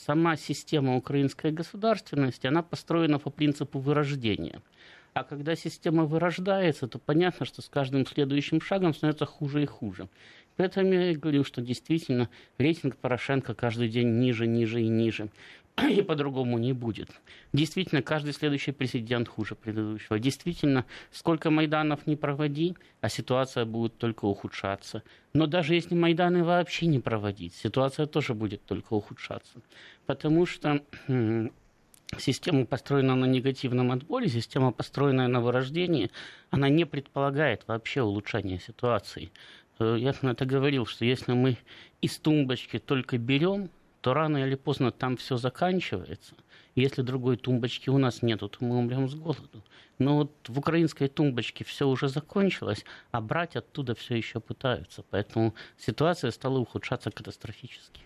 сама 0.05 0.35
система 0.35 0.97
украинской 0.97 1.51
государственности, 1.51 2.45
она 2.45 2.61
построена 2.61 3.19
по 3.19 3.29
принципу 3.29 3.79
вырождения– 3.79 4.61
а 5.13 5.23
когда 5.23 5.55
система 5.55 6.05
вырождается, 6.05 6.87
то 6.87 6.99
понятно, 6.99 7.45
что 7.45 7.61
с 7.61 7.69
каждым 7.69 8.05
следующим 8.05 8.61
шагом 8.61 8.93
становится 8.93 9.25
хуже 9.25 9.63
и 9.63 9.65
хуже. 9.65 10.07
Поэтому 10.57 10.93
я 10.93 11.11
и 11.11 11.15
говорю, 11.15 11.43
что 11.43 11.61
действительно 11.61 12.29
рейтинг 12.57 12.97
Порошенко 12.97 13.53
каждый 13.53 13.89
день 13.89 14.19
ниже, 14.19 14.47
ниже 14.47 14.81
и 14.81 14.87
ниже. 14.87 15.29
и 15.89 16.01
по-другому 16.01 16.57
не 16.57 16.73
будет. 16.73 17.09
Действительно, 17.53 18.01
каждый 18.01 18.33
следующий 18.33 18.71
президент 18.71 19.27
хуже 19.27 19.55
предыдущего. 19.55 20.19
Действительно, 20.19 20.85
сколько 21.11 21.49
Майданов 21.49 22.07
не 22.07 22.15
проводи, 22.15 22.75
а 22.99 23.09
ситуация 23.09 23.65
будет 23.65 23.97
только 23.97 24.25
ухудшаться. 24.25 25.03
Но 25.33 25.47
даже 25.47 25.75
если 25.75 25.95
Майданы 25.95 26.43
вообще 26.43 26.87
не 26.87 26.99
проводить, 26.99 27.55
ситуация 27.55 28.05
тоже 28.05 28.33
будет 28.33 28.63
только 28.65 28.93
ухудшаться. 28.93 29.61
Потому 30.05 30.45
что 30.45 30.81
система, 32.17 32.65
построенная 32.65 33.15
на 33.15 33.25
негативном 33.25 33.91
отборе, 33.91 34.27
система, 34.27 34.71
построенная 34.71 35.27
на 35.27 35.41
вырождении, 35.41 36.11
она 36.49 36.69
не 36.69 36.85
предполагает 36.85 37.63
вообще 37.67 38.01
улучшения 38.01 38.59
ситуации. 38.59 39.31
Э, 39.79 39.95
я 39.97 40.13
на 40.21 40.31
это 40.31 40.45
говорил, 40.45 40.85
что 40.85 41.05
если 41.05 41.33
мы 41.33 41.57
из 42.01 42.17
тумбочки 42.17 42.79
только 42.79 43.17
берем, 43.17 43.69
то 44.01 44.13
рано 44.13 44.37
или 44.37 44.55
поздно 44.55 44.91
там 44.91 45.17
все 45.17 45.37
заканчивается. 45.37 46.35
Если 46.75 47.01
другой 47.01 47.37
тумбочки 47.37 47.89
у 47.89 47.97
нас 47.97 48.21
нету, 48.21 48.49
то 48.49 48.63
мы 48.63 48.77
умрем 48.77 49.09
с 49.09 49.15
голоду. 49.15 49.63
Но 49.99 50.17
вот 50.17 50.31
в 50.47 50.57
украинской 50.57 51.07
тумбочке 51.07 51.63
все 51.63 51.87
уже 51.87 52.07
закончилось, 52.07 52.85
а 53.11 53.21
брать 53.21 53.55
оттуда 53.55 53.93
все 53.93 54.15
еще 54.15 54.39
пытаются. 54.39 55.03
Поэтому 55.09 55.53
ситуация 55.77 56.31
стала 56.31 56.57
ухудшаться 56.57 57.11
катастрофически. 57.11 58.01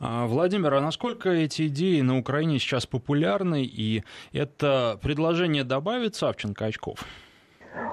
А, 0.00 0.26
Владимир, 0.26 0.74
а 0.74 0.80
насколько 0.80 1.30
эти 1.30 1.68
идеи 1.68 2.00
на 2.00 2.18
Украине 2.18 2.58
сейчас 2.58 2.86
популярны, 2.86 3.62
и 3.64 4.02
это 4.32 4.98
предложение 5.02 5.64
добавит 5.64 6.14
Савченко 6.14 6.66
очков? 6.66 7.04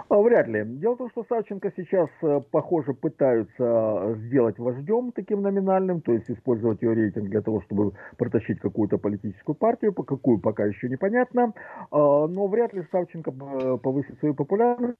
А, 0.09 0.17
вряд 0.21 0.47
ли. 0.47 0.63
Дело 0.65 0.95
в 0.95 0.97
том, 0.97 1.09
что 1.11 1.23
Савченко 1.29 1.71
сейчас, 1.77 2.09
э, 2.23 2.41
похоже, 2.51 2.93
пытаются 2.93 4.15
сделать 4.25 4.57
вождем 4.57 5.11
таким 5.11 5.41
номинальным, 5.41 6.01
то 6.01 6.11
есть 6.11 6.29
использовать 6.29 6.81
ее 6.81 6.93
рейтинг 6.93 7.29
для 7.29 7.41
того, 7.41 7.61
чтобы 7.61 7.93
протащить 8.17 8.59
какую-то 8.59 8.97
политическую 8.97 9.55
партию, 9.55 9.93
по 9.93 10.03
какую 10.03 10.39
пока 10.39 10.65
еще 10.65 10.89
непонятно. 10.89 11.53
А, 11.91 12.27
но 12.27 12.47
вряд 12.47 12.73
ли 12.73 12.83
Савченко 12.91 13.31
э, 13.31 13.77
повысит 13.77 14.19
свою 14.19 14.33
популярность, 14.33 14.97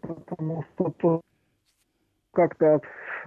потому 0.00 0.64
что 0.74 1.20
как-то 2.32 2.80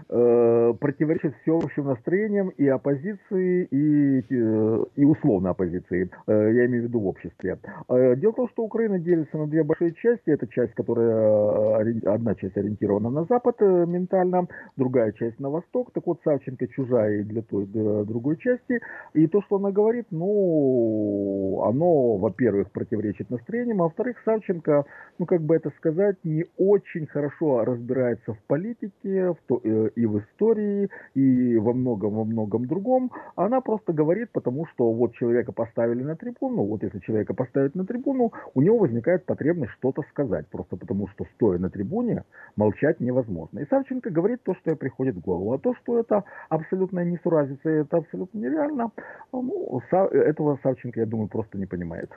э, 0.10 0.74
противоречит 0.80 1.36
всеобщим 1.42 1.86
настроениям 1.86 2.50
и 2.50 2.68
оппозиции, 2.68 3.68
и, 3.72 4.20
э, 4.30 4.86
и 4.96 5.06
условно 5.06 5.52
оппозиции, 5.52 6.10
э, 6.28 6.52
я 6.54 6.66
имею 6.66 6.84
в 6.84 6.88
виду 6.88 7.00
в 7.00 7.08
обществе. 7.08 7.60
Э, 7.88 8.16
дело 8.16 8.34
в 8.34 8.36
том, 8.36 8.50
что 8.50 8.64
Украина 8.64 9.00
делится 9.00 9.38
на 9.38 9.48
две 9.48 9.64
большие 9.64 9.94
части. 9.94 10.30
Это 10.30 10.48
часть, 10.48 10.74
которая, 10.74 11.84
э, 11.84 12.00
одна 12.06 12.36
часть 12.36 12.58
ориентирована 12.58 13.10
на 13.10 13.26
Запад 13.26 13.56
э, 13.60 13.86
ментально, 13.88 14.48
другая 14.76 15.12
часть 15.14 15.40
на 15.40 15.50
Восток. 15.50 15.92
Так 15.94 16.06
вот, 16.08 16.20
Савченко 16.24 16.68
чужая 16.68 17.20
и 17.20 17.24
для 17.24 17.42
той, 17.42 17.66
для 17.66 18.04
другой 18.04 18.38
части. 18.38 18.82
И 19.14 19.28
то, 19.28 19.42
что 19.44 19.58
она 19.58 19.72
говорит, 19.72 20.08
ну, 20.12 21.64
оно, 21.64 22.18
во-первых, 22.18 22.72
противоречит 22.72 23.30
настроениям, 23.30 23.82
а 23.82 23.86
во-вторых, 23.86 24.18
Савченко, 24.26 24.86
ну, 25.20 25.26
как 25.26 25.42
бы 25.42 25.56
это 25.56 25.70
сказать, 25.78 26.18
не 26.24 26.46
очень 26.58 27.06
хорошо 27.08 27.64
разбирается 27.64 28.34
в 28.34 28.40
политике, 28.48 28.95
в 29.04 29.38
то, 29.48 29.62
э, 29.64 29.90
и 29.96 30.06
в 30.06 30.20
истории, 30.20 30.90
и 31.14 31.58
во 31.58 31.74
многом, 31.74 32.16
во 32.16 32.26
многом 32.26 32.66
другом. 32.66 33.12
Она 33.36 33.62
просто 33.62 33.94
говорит, 33.94 34.32
потому 34.32 34.66
что 34.68 34.92
вот 34.92 35.14
человека 35.14 35.52
поставили 35.52 36.04
на 36.04 36.16
трибуну, 36.16 36.64
вот 36.64 36.84
если 36.84 37.00
человека 37.00 37.34
поставить 37.34 37.76
на 37.76 37.86
трибуну, 37.86 38.32
у 38.54 38.62
него 38.62 38.80
возникает 38.80 39.26
потребность 39.26 39.74
что-то 39.74 40.02
сказать, 40.10 40.48
просто 40.48 40.78
потому 40.78 41.08
что 41.10 41.26
стоя 41.36 41.60
на 41.60 41.70
трибуне 41.70 42.24
молчать 42.56 43.00
невозможно. 43.00 43.60
И 43.60 43.68
Савченко 43.68 44.10
говорит 44.10 44.42
то, 44.44 44.56
что 44.56 44.72
ей 44.72 44.78
приходит 44.78 45.16
в 45.16 45.22
голову. 45.22 45.54
А 45.54 45.60
то, 45.60 45.76
что 45.76 46.00
это 46.00 46.24
абсолютная 46.50 47.06
несуразица, 47.06 47.70
это 47.70 47.98
абсолютно 47.98 48.40
нереально, 48.40 48.92
ну, 49.32 49.82
этого 49.92 50.60
Савченко, 50.64 51.00
я 51.00 51.06
думаю, 51.06 51.28
просто 51.28 51.58
не 51.58 51.66
понимает. 51.66 52.10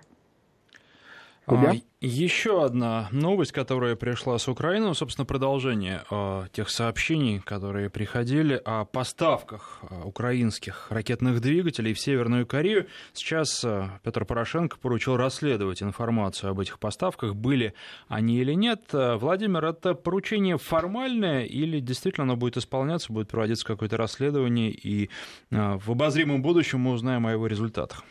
А, 1.50 1.75
еще 2.00 2.64
одна 2.64 3.09
новость, 3.11 3.52
которая 3.52 3.97
пришла 3.97 4.38
с 4.38 4.47
Украины, 4.47 4.87
ну, 4.87 4.95
собственно, 4.95 5.25
продолжение 5.25 6.05
э, 6.11 6.47
тех 6.52 6.71
сообщений, 6.71 7.40
которые 7.40 7.90
приходили 7.90 8.61
о 8.64 8.85
поставках 8.85 9.81
э, 9.83 10.02
украинских 10.05 10.87
ракетных 10.90 11.40
двигателей 11.40 11.95
в 11.95 12.00
Северную 12.00 12.47
Корею. 12.47 12.87
Сейчас 13.14 13.64
э, 13.64 13.88
Петр 14.05 14.25
Порошенко 14.25 14.78
поручил 14.78 15.17
расследовать 15.17 15.83
информацию 15.83 16.50
об 16.50 16.61
этих 16.61 16.78
поставках, 16.78 17.35
были 17.35 17.75
они 18.07 18.38
или 18.38 18.52
нет. 18.52 18.83
Владимир, 18.93 19.64
это 19.64 19.95
поручение 19.95 20.59
формальное 20.59 21.45
или 21.45 21.81
действительно 21.81 22.25
оно 22.25 22.37
будет 22.37 22.59
исполняться, 22.59 23.12
будет 23.12 23.28
проводиться 23.28 23.67
какое-то 23.67 23.97
расследование, 23.97 24.71
и 24.71 25.11
в 25.50 25.90
обозримом 25.90 26.43
будущем 26.43 26.81
мы 26.81 26.93
узнаем 26.93 27.26
о 27.26 27.33
его 27.33 27.47
результатах? 27.47 28.05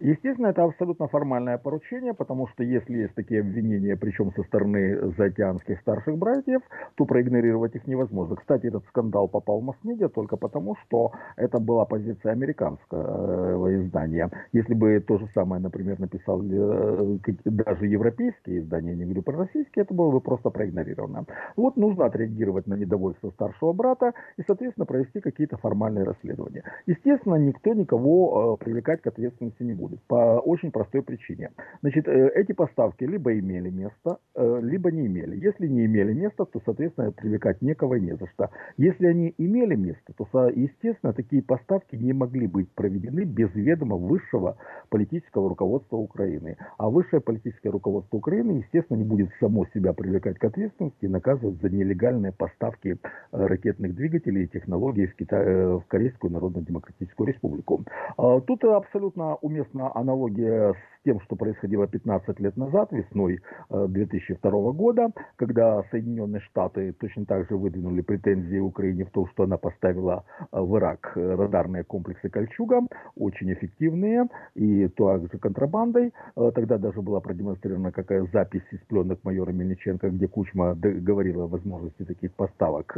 Естественно, 0.00 0.46
это 0.46 0.64
абсолютно 0.64 1.08
формальное 1.08 1.58
поручение, 1.58 2.14
потому 2.14 2.48
что 2.48 2.64
если 2.64 3.00
есть 3.00 3.14
такие 3.14 3.40
обвинения, 3.40 3.96
причем 3.96 4.32
со 4.32 4.42
стороны 4.44 5.12
заокеанских 5.18 5.78
старших 5.80 6.16
братьев, 6.16 6.62
то 6.94 7.04
проигнорировать 7.04 7.74
их 7.76 7.86
невозможно. 7.86 8.36
Кстати, 8.36 8.66
этот 8.66 8.86
скандал 8.86 9.28
попал 9.28 9.60
в 9.60 9.64
масс-медиа 9.64 10.08
только 10.08 10.38
потому, 10.38 10.74
что 10.76 11.12
это 11.36 11.58
была 11.58 11.84
позиция 11.84 12.32
американского 12.32 13.74
издания. 13.76 14.30
Если 14.52 14.72
бы 14.72 15.00
то 15.06 15.18
же 15.18 15.28
самое, 15.34 15.60
например, 15.60 16.00
написал 16.00 16.42
э, 16.42 17.18
даже 17.44 17.86
европейские 17.86 18.60
издания, 18.60 18.94
не 18.94 19.04
говорю 19.04 19.22
про 19.22 19.36
российские, 19.36 19.82
это 19.82 19.92
было 19.92 20.10
бы 20.10 20.22
просто 20.22 20.48
проигнорировано. 20.48 21.26
Вот 21.56 21.76
нужно 21.76 22.06
отреагировать 22.06 22.66
на 22.66 22.74
недовольство 22.74 23.30
старшего 23.32 23.74
брата 23.74 24.14
и, 24.38 24.42
соответственно, 24.46 24.86
провести 24.86 25.20
какие-то 25.20 25.58
формальные 25.58 26.04
расследования. 26.04 26.64
Естественно, 26.86 27.34
никто 27.34 27.74
никого 27.74 28.56
э, 28.58 28.64
привлекать 28.64 29.02
к 29.02 29.06
ответственности 29.06 29.62
не 29.62 29.74
будет 29.74 29.89
будет 29.90 30.00
по 30.06 30.40
очень 30.40 30.70
простой 30.70 31.02
причине. 31.02 31.50
Значит, 31.82 32.08
э, 32.08 32.30
эти 32.34 32.52
поставки 32.52 33.04
либо 33.04 33.38
имели 33.38 33.70
место, 33.70 34.18
э, 34.34 34.60
либо 34.62 34.90
не 34.90 35.06
имели. 35.06 35.36
Если 35.36 35.66
не 35.66 35.86
имели 35.86 36.12
места, 36.12 36.44
то, 36.44 36.60
соответственно, 36.64 37.12
привлекать 37.12 37.62
некого 37.62 37.94
не 37.94 38.16
за 38.16 38.26
что. 38.28 38.50
Если 38.76 39.06
они 39.06 39.34
имели 39.38 39.74
место, 39.74 40.12
то, 40.16 40.48
естественно, 40.48 41.12
такие 41.12 41.42
поставки 41.42 41.96
не 41.96 42.12
могли 42.12 42.46
быть 42.46 42.70
проведены 42.72 43.24
без 43.24 43.54
ведома 43.54 43.96
высшего 43.96 44.56
политического 44.88 45.48
руководства 45.48 45.96
Украины. 45.96 46.56
А 46.78 46.88
высшее 46.88 47.20
политическое 47.20 47.70
руководство 47.70 48.16
Украины, 48.16 48.58
естественно, 48.62 48.98
не 48.98 49.04
будет 49.04 49.30
само 49.40 49.66
себя 49.74 49.92
привлекать 49.92 50.38
к 50.38 50.44
ответственности 50.44 51.04
и 51.04 51.08
наказывать 51.08 51.60
за 51.60 51.68
нелегальные 51.68 52.32
поставки 52.32 52.96
э, 53.32 53.46
ракетных 53.46 53.94
двигателей 53.94 54.44
и 54.44 54.48
технологий 54.48 55.06
в, 55.06 55.16
Китай, 55.16 55.44
в 55.44 55.84
Корейскую 55.88 56.32
Народно-Демократическую 56.32 57.28
Республику. 57.28 57.84
А 58.16 58.40
тут 58.40 58.64
абсолютно 58.64 59.36
уместно 59.36 59.79
конечно, 59.80 59.92
аналогия 59.94 60.72
с 60.72 61.04
тем, 61.04 61.20
что 61.20 61.36
происходило 61.36 61.86
15 61.86 62.40
лет 62.40 62.56
назад, 62.56 62.92
весной 62.92 63.40
2002 63.70 64.50
э, 64.50 64.72
года, 64.72 65.10
когда 65.36 65.82
Соединенные 65.90 66.40
Штаты 66.40 66.92
точно 66.92 67.24
так 67.24 67.48
же 67.48 67.56
выдвинули 67.56 68.02
претензии 68.02 68.58
Украине 68.58 69.04
в 69.04 69.10
том, 69.10 69.26
что 69.28 69.44
она 69.44 69.56
поставила 69.56 70.24
э, 70.40 70.60
в 70.60 70.76
Ирак 70.76 71.12
радарные 71.14 71.84
комплексы 71.84 72.28
«Кольчуга», 72.28 72.82
очень 73.16 73.52
эффективные, 73.52 74.28
и 74.54 74.88
также 74.88 75.38
контрабандой. 75.38 76.12
Э, 76.36 76.50
тогда 76.54 76.76
даже 76.76 77.00
была 77.00 77.20
продемонстрирована 77.20 77.92
какая 77.92 78.26
запись 78.32 78.66
из 78.70 78.80
пленок 78.80 79.20
майора 79.24 79.52
Мельниченко, 79.52 80.10
где 80.10 80.28
Кучма 80.28 80.74
говорила 80.74 81.44
о 81.44 81.48
возможности 81.48 82.04
таких 82.04 82.34
поставок 82.34 82.96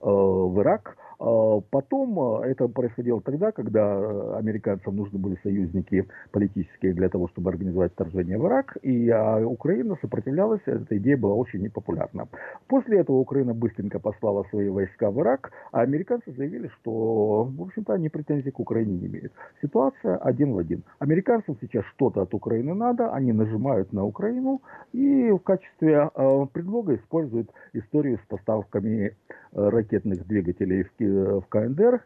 в 0.00 0.60
Ирак. 0.60 0.96
Потом 1.18 2.42
это 2.42 2.68
происходило 2.68 3.22
тогда, 3.22 3.50
когда 3.50 4.36
американцам 4.36 4.96
нужны 4.96 5.18
были 5.18 5.38
союзники 5.42 6.05
политические 6.30 6.94
для 6.94 7.08
того, 7.08 7.28
чтобы 7.28 7.50
организовать 7.50 7.92
вторжение 7.92 8.38
в 8.38 8.46
Ирак, 8.46 8.76
и 8.82 9.08
а 9.10 9.38
Украина 9.46 9.96
сопротивлялась, 10.00 10.60
эта 10.66 10.96
идея 10.98 11.16
была 11.16 11.34
очень 11.34 11.62
непопулярна. 11.62 12.28
После 12.66 12.98
этого 12.98 13.16
Украина 13.16 13.54
быстренько 13.54 13.98
послала 13.98 14.44
свои 14.50 14.68
войска 14.68 15.10
в 15.10 15.20
Ирак, 15.20 15.52
а 15.72 15.80
американцы 15.80 16.32
заявили, 16.32 16.68
что, 16.80 17.44
в 17.44 17.62
общем-то, 17.62 17.94
они 17.94 18.08
претензий 18.08 18.50
к 18.50 18.60
Украине 18.60 18.98
не 18.98 19.06
имеют. 19.06 19.32
Ситуация 19.62 20.16
один 20.16 20.52
в 20.52 20.58
один. 20.58 20.82
Американцам 20.98 21.56
сейчас 21.60 21.84
что-то 21.94 22.22
от 22.22 22.34
Украины 22.34 22.74
надо, 22.74 23.12
они 23.12 23.32
нажимают 23.32 23.92
на 23.92 24.04
Украину 24.04 24.62
и 24.92 25.30
в 25.30 25.38
качестве 25.38 26.10
э, 26.14 26.46
предлога 26.52 26.96
используют 26.96 27.50
историю 27.72 28.18
с 28.18 28.28
поставками 28.28 29.06
э, 29.06 29.12
ракетных 29.52 30.26
двигателей 30.26 30.84
в, 30.84 31.40
в 31.40 31.46
КНДР, 31.48 32.02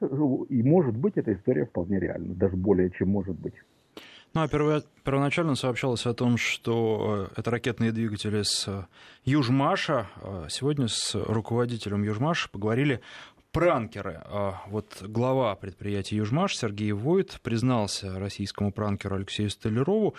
и 0.48 0.62
может 0.62 0.96
быть 0.96 1.16
эта 1.16 1.32
история 1.32 1.66
вполне 1.66 1.98
реальна, 1.98 2.34
даже 2.34 2.56
более 2.56 2.90
чем 2.90 3.08
может 3.08 3.38
быть. 3.38 3.54
Ну, 4.32 4.42
а 4.42 4.48
первоначально 4.48 5.56
сообщалось 5.56 6.06
о 6.06 6.14
том, 6.14 6.36
что 6.36 7.28
э, 7.34 7.40
это 7.40 7.50
ракетные 7.50 7.90
двигатели 7.90 8.42
с 8.42 8.68
э, 8.68 8.84
Южмаша. 9.24 10.08
А 10.22 10.46
сегодня 10.48 10.86
с 10.86 11.16
руководителем 11.16 12.04
Южмаша 12.04 12.48
поговорили 12.48 13.00
пранкеры. 13.50 14.22
А 14.26 14.62
вот 14.68 15.02
глава 15.02 15.56
предприятия 15.56 16.14
«Южмаш» 16.14 16.56
Сергей 16.56 16.92
Войт 16.92 17.40
признался 17.42 18.20
российскому 18.20 18.70
пранкеру 18.70 19.16
Алексею 19.16 19.50
Столярову, 19.50 20.14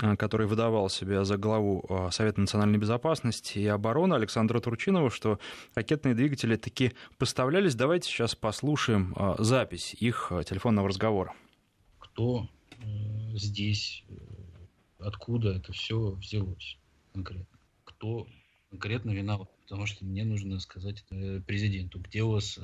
э, 0.00 0.14
который 0.14 0.46
выдавал 0.46 0.88
себя 0.88 1.24
за 1.24 1.36
главу 1.36 2.08
Совета 2.12 2.40
национальной 2.40 2.78
безопасности 2.78 3.58
и 3.58 3.66
обороны 3.66 4.14
Александра 4.14 4.60
Турчинова, 4.60 5.10
что 5.10 5.40
ракетные 5.74 6.14
двигатели 6.14 6.54
таки 6.54 6.92
поставлялись. 7.18 7.74
Давайте 7.74 8.08
сейчас 8.08 8.36
послушаем 8.36 9.12
запись 9.38 9.92
их 9.98 10.30
телефонного 10.46 10.86
разговора. 10.88 11.34
Кто 11.98 12.46
здесь, 13.34 14.04
откуда 14.98 15.54
это 15.54 15.72
все 15.72 16.10
взялось 16.12 16.78
конкретно. 17.12 17.58
Кто 17.84 18.28
конкретно 18.70 19.10
виноват? 19.10 19.50
Потому 19.62 19.86
что 19.86 20.04
мне 20.04 20.24
нужно 20.24 20.60
сказать 20.60 21.04
президенту, 21.46 21.98
где 22.00 22.22
у 22.22 22.30
вас, 22.30 22.58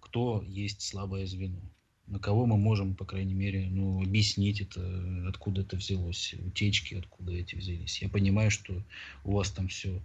кто 0.00 0.42
есть 0.46 0.82
слабое 0.82 1.26
звено 1.26 1.60
на 2.08 2.18
кого 2.18 2.46
мы 2.46 2.56
можем, 2.56 2.94
по 2.94 3.04
крайней 3.04 3.34
мере, 3.34 3.68
ну, 3.70 4.02
объяснить 4.02 4.60
это, 4.60 5.28
откуда 5.28 5.60
это 5.60 5.76
взялось, 5.76 6.34
утечки, 6.38 6.94
откуда 6.94 7.32
эти 7.32 7.54
взялись. 7.54 8.00
Я 8.00 8.08
понимаю, 8.08 8.50
что 8.50 8.82
у 9.24 9.32
вас 9.32 9.50
там 9.50 9.68
все 9.68 10.00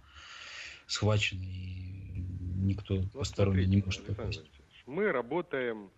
схвачено, 0.86 1.42
и 1.42 2.22
никто 2.56 2.96
ну, 2.96 3.08
посторонний 3.08 3.66
не 3.66 3.82
может 3.82 4.04
попасть. 4.04 4.42
Мы 4.86 5.10
работаем, 5.12 5.90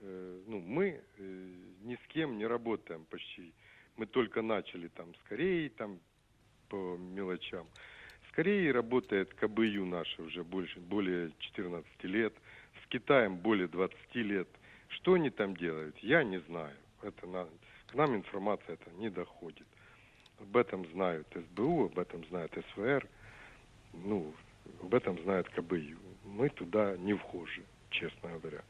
э, 0.00 0.42
ну, 0.46 0.60
мы 0.60 1.00
э, 1.16 1.52
ни 1.84 1.94
с 1.94 2.08
кем 2.08 2.38
не 2.38 2.46
работаем 2.46 3.04
почти. 3.04 3.52
Мы 3.96 4.06
только 4.06 4.42
начали 4.42 4.88
там 4.88 5.14
с 5.14 5.28
Кореей, 5.28 5.68
там 5.68 6.00
по 6.68 6.96
мелочам. 6.96 7.66
С 8.28 8.32
Кореей 8.34 8.72
работает 8.72 9.32
КБЮ 9.34 9.84
наша 9.84 10.22
уже 10.22 10.42
больше, 10.42 10.80
более 10.80 11.30
14 11.38 12.04
лет. 12.04 12.34
С 12.82 12.88
Китаем 12.88 13.36
более 13.36 13.68
20 13.68 14.14
лет– 14.16 14.48
что 14.94 15.14
они 15.14 15.30
там 15.30 15.56
делают, 15.56 15.96
я 15.98 16.24
не 16.24 16.38
знаю. 16.40 16.76
Это 17.02 17.26
на, 17.26 17.48
к 17.88 17.94
нам 17.94 18.16
информация 18.16 18.74
это 18.74 18.90
не 18.92 19.10
доходит. 19.10 19.66
Об 20.40 20.56
этом 20.56 20.86
знают 20.92 21.26
СБУ, 21.34 21.86
об 21.86 21.98
этом 21.98 22.24
знает 22.26 22.52
СВР, 22.72 23.06
ну, 23.92 24.32
об 24.82 24.94
этом 24.94 25.18
знает 25.22 25.48
КБЮ. 25.50 25.98
Мы 26.24 26.48
туда 26.48 26.96
не 26.96 27.14
вхожи, 27.14 27.62
честно 27.90 28.30
говоря. 28.30 28.62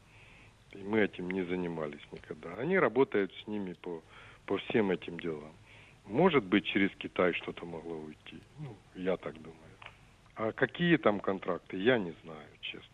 И 0.79 0.83
мы 0.83 0.99
этим 0.99 1.29
не 1.31 1.43
занимались 1.43 2.05
никогда. 2.11 2.53
Они 2.55 2.77
работают 2.77 3.33
с 3.33 3.47
ними 3.47 3.73
по, 3.73 4.03
по 4.45 4.57
всем 4.57 4.91
этим 4.91 5.19
делам. 5.19 5.53
Может 6.05 6.43
быть, 6.43 6.65
через 6.65 6.91
Китай 6.97 7.33
что-то 7.33 7.65
могло 7.65 7.97
уйти. 7.97 8.39
Ну, 8.59 8.75
я 8.95 9.17
так 9.17 9.33
думаю. 9.41 9.59
А 10.35 10.51
какие 10.51 10.97
там 10.97 11.19
контракты, 11.19 11.77
я 11.77 11.97
не 11.97 12.13
знаю, 12.23 12.47
честно. 12.61 12.89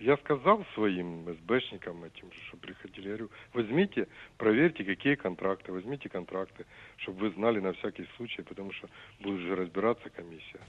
Я 0.00 0.16
сказал 0.16 0.64
своим 0.74 1.26
СБшникам 1.26 2.02
этим, 2.04 2.30
что 2.46 2.56
приходили, 2.56 3.08
я 3.08 3.16
говорю, 3.16 3.30
возьмите, 3.52 4.08
проверьте, 4.38 4.82
какие 4.82 5.14
контракты, 5.14 5.72
возьмите 5.72 6.08
контракты, 6.08 6.64
чтобы 6.96 7.18
вы 7.18 7.30
знали 7.32 7.60
на 7.60 7.74
всякий 7.74 8.08
случай, 8.16 8.40
потому 8.40 8.72
что 8.72 8.88
будет 9.20 9.40
же 9.40 9.54
разбираться 9.54 10.08
комиссия. 10.08 10.60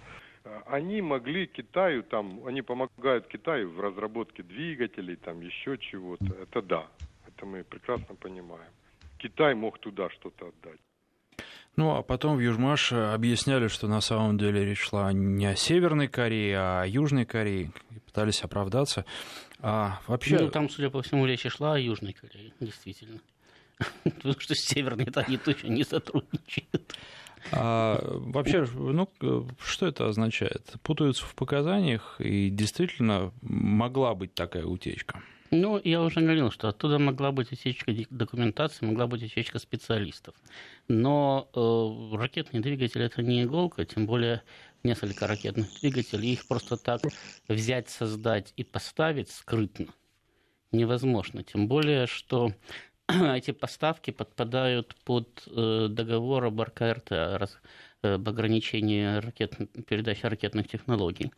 А, 0.43 0.63
они 0.67 1.01
могли 1.01 1.47
Китаю, 1.47 2.03
там, 2.03 2.45
они 2.45 2.61
помогают 2.61 3.27
Китаю 3.27 3.69
в 3.69 3.79
разработке 3.79 4.43
двигателей, 4.43 5.15
там 5.15 5.41
еще 5.41 5.77
чего-то. 5.77 6.33
Это 6.41 6.61
да, 6.61 6.87
это 7.27 7.45
мы 7.45 7.63
прекрасно 7.63 8.15
понимаем. 8.15 8.71
Китай 9.17 9.53
мог 9.53 9.79
туда 9.79 10.09
что-то 10.09 10.47
отдать. 10.47 10.79
Ну, 11.77 11.95
а 11.95 12.01
потом 12.01 12.35
в 12.35 12.39
Южмаш 12.39 12.91
объясняли, 12.91 13.67
что 13.67 13.87
на 13.87 14.01
самом 14.01 14.37
деле 14.37 14.65
речь 14.65 14.79
шла 14.79 15.13
не 15.13 15.45
о 15.45 15.55
Северной 15.55 16.09
Корее, 16.09 16.57
а 16.57 16.81
о 16.81 16.87
Южной 16.87 17.25
Корее. 17.25 17.71
И 17.91 17.99
пытались 17.99 18.43
оправдаться. 18.43 19.05
А 19.59 20.01
вообще... 20.07 20.37
Ну, 20.37 20.49
там, 20.49 20.69
судя 20.69 20.89
по 20.89 21.01
всему, 21.01 21.25
речь 21.25 21.47
шла 21.47 21.75
о 21.75 21.79
Южной 21.79 22.13
Корее, 22.13 22.51
действительно. 22.59 23.19
Потому 24.03 24.35
что 24.39 24.53
с 24.53 24.59
Северной-то 24.59 25.21
они 25.21 25.37
точно 25.37 25.67
не 25.67 25.83
сотрудничают. 25.83 26.95
А, 27.51 27.99
вообще, 28.19 28.65
ну, 28.73 29.09
что 29.59 29.87
это 29.87 30.07
означает? 30.07 30.73
Путаются 30.83 31.25
в 31.25 31.35
показаниях, 31.35 32.15
и 32.19 32.49
действительно 32.49 33.31
могла 33.41 34.15
быть 34.15 34.33
такая 34.33 34.65
утечка. 34.65 35.21
Ну, 35.53 35.81
я 35.83 36.01
уже 36.01 36.21
говорил, 36.21 36.49
что 36.49 36.69
оттуда 36.69 36.97
могла 36.97 37.33
быть 37.33 37.51
утечка 37.51 37.93
документации, 38.09 38.85
могла 38.85 39.05
быть 39.07 39.21
утечка 39.21 39.59
специалистов. 39.59 40.33
Но 40.87 41.49
э, 41.53 42.15
ракетный 42.15 42.61
двигатель 42.61 43.01
это 43.01 43.21
не 43.21 43.43
иголка, 43.43 43.83
тем 43.83 44.05
более 44.05 44.43
несколько 44.83 45.27
ракетных 45.27 45.67
двигателей, 45.81 46.31
их 46.31 46.47
просто 46.47 46.77
так 46.77 47.01
взять, 47.49 47.89
создать 47.89 48.53
и 48.55 48.63
поставить 48.63 49.29
скрытно 49.29 49.87
невозможно. 50.71 51.43
Тем 51.43 51.67
более, 51.67 52.07
что 52.07 52.53
эти 53.37 53.51
поставки 53.51 54.11
подпадают 54.11 54.95
под 55.03 55.43
э, 55.47 55.87
договор 55.89 56.45
об 56.45 56.61
РКРТ, 56.61 57.11
об 58.01 58.29
ограничении 58.29 59.19
ракет, 59.19 59.57
передачи 59.87 60.25
ракетных 60.25 60.67
технологий. 60.67 61.31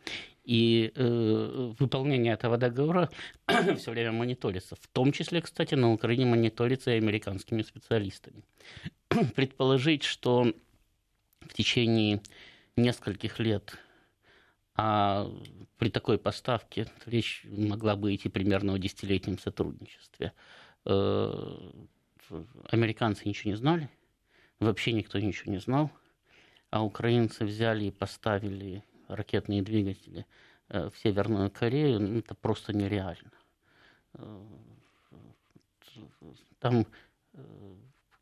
И 0.46 0.92
э, 0.96 1.74
выполнение 1.80 2.34
этого 2.34 2.58
договора 2.58 3.10
все 3.78 3.92
время 3.92 4.12
мониторится. 4.12 4.76
В 4.76 4.88
том 4.88 5.12
числе, 5.12 5.42
кстати, 5.42 5.76
на 5.76 5.92
Украине 5.92 6.26
мониторится 6.26 6.92
и 6.92 6.98
американскими 6.98 7.62
специалистами. 7.62 8.44
Предположить, 9.36 10.04
что 10.04 10.54
в 11.42 11.54
течение 11.54 12.22
нескольких 12.76 13.40
лет 13.40 13.78
а 14.76 15.30
при 15.78 15.90
такой 15.90 16.18
поставке 16.18 16.88
речь 17.06 17.46
могла 17.46 17.96
бы 17.96 18.16
идти 18.16 18.30
примерно 18.30 18.74
о 18.74 18.80
десятилетнем 18.80 19.38
сотрудничестве. 19.38 20.34
Э, 20.86 21.32
американцы 22.70 23.28
ничего 23.28 23.52
не 23.52 23.58
знали, 23.58 23.90
вообще 24.60 24.92
никто 24.94 25.20
ничего 25.20 25.52
не 25.52 25.60
знал, 25.60 25.92
а 26.70 26.84
украинцы 26.84 27.46
взяли 27.46 27.86
и 27.86 27.92
поставили 27.92 28.84
ракетные 29.08 29.62
двигатели 29.62 30.26
э, 30.70 30.90
в 30.90 30.98
Северную 30.98 31.52
Корею, 31.52 32.00
ну, 32.00 32.20
это 32.20 32.36
просто 32.36 32.74
нереально. 32.74 33.32
Э, 34.16 34.46
там 36.60 36.86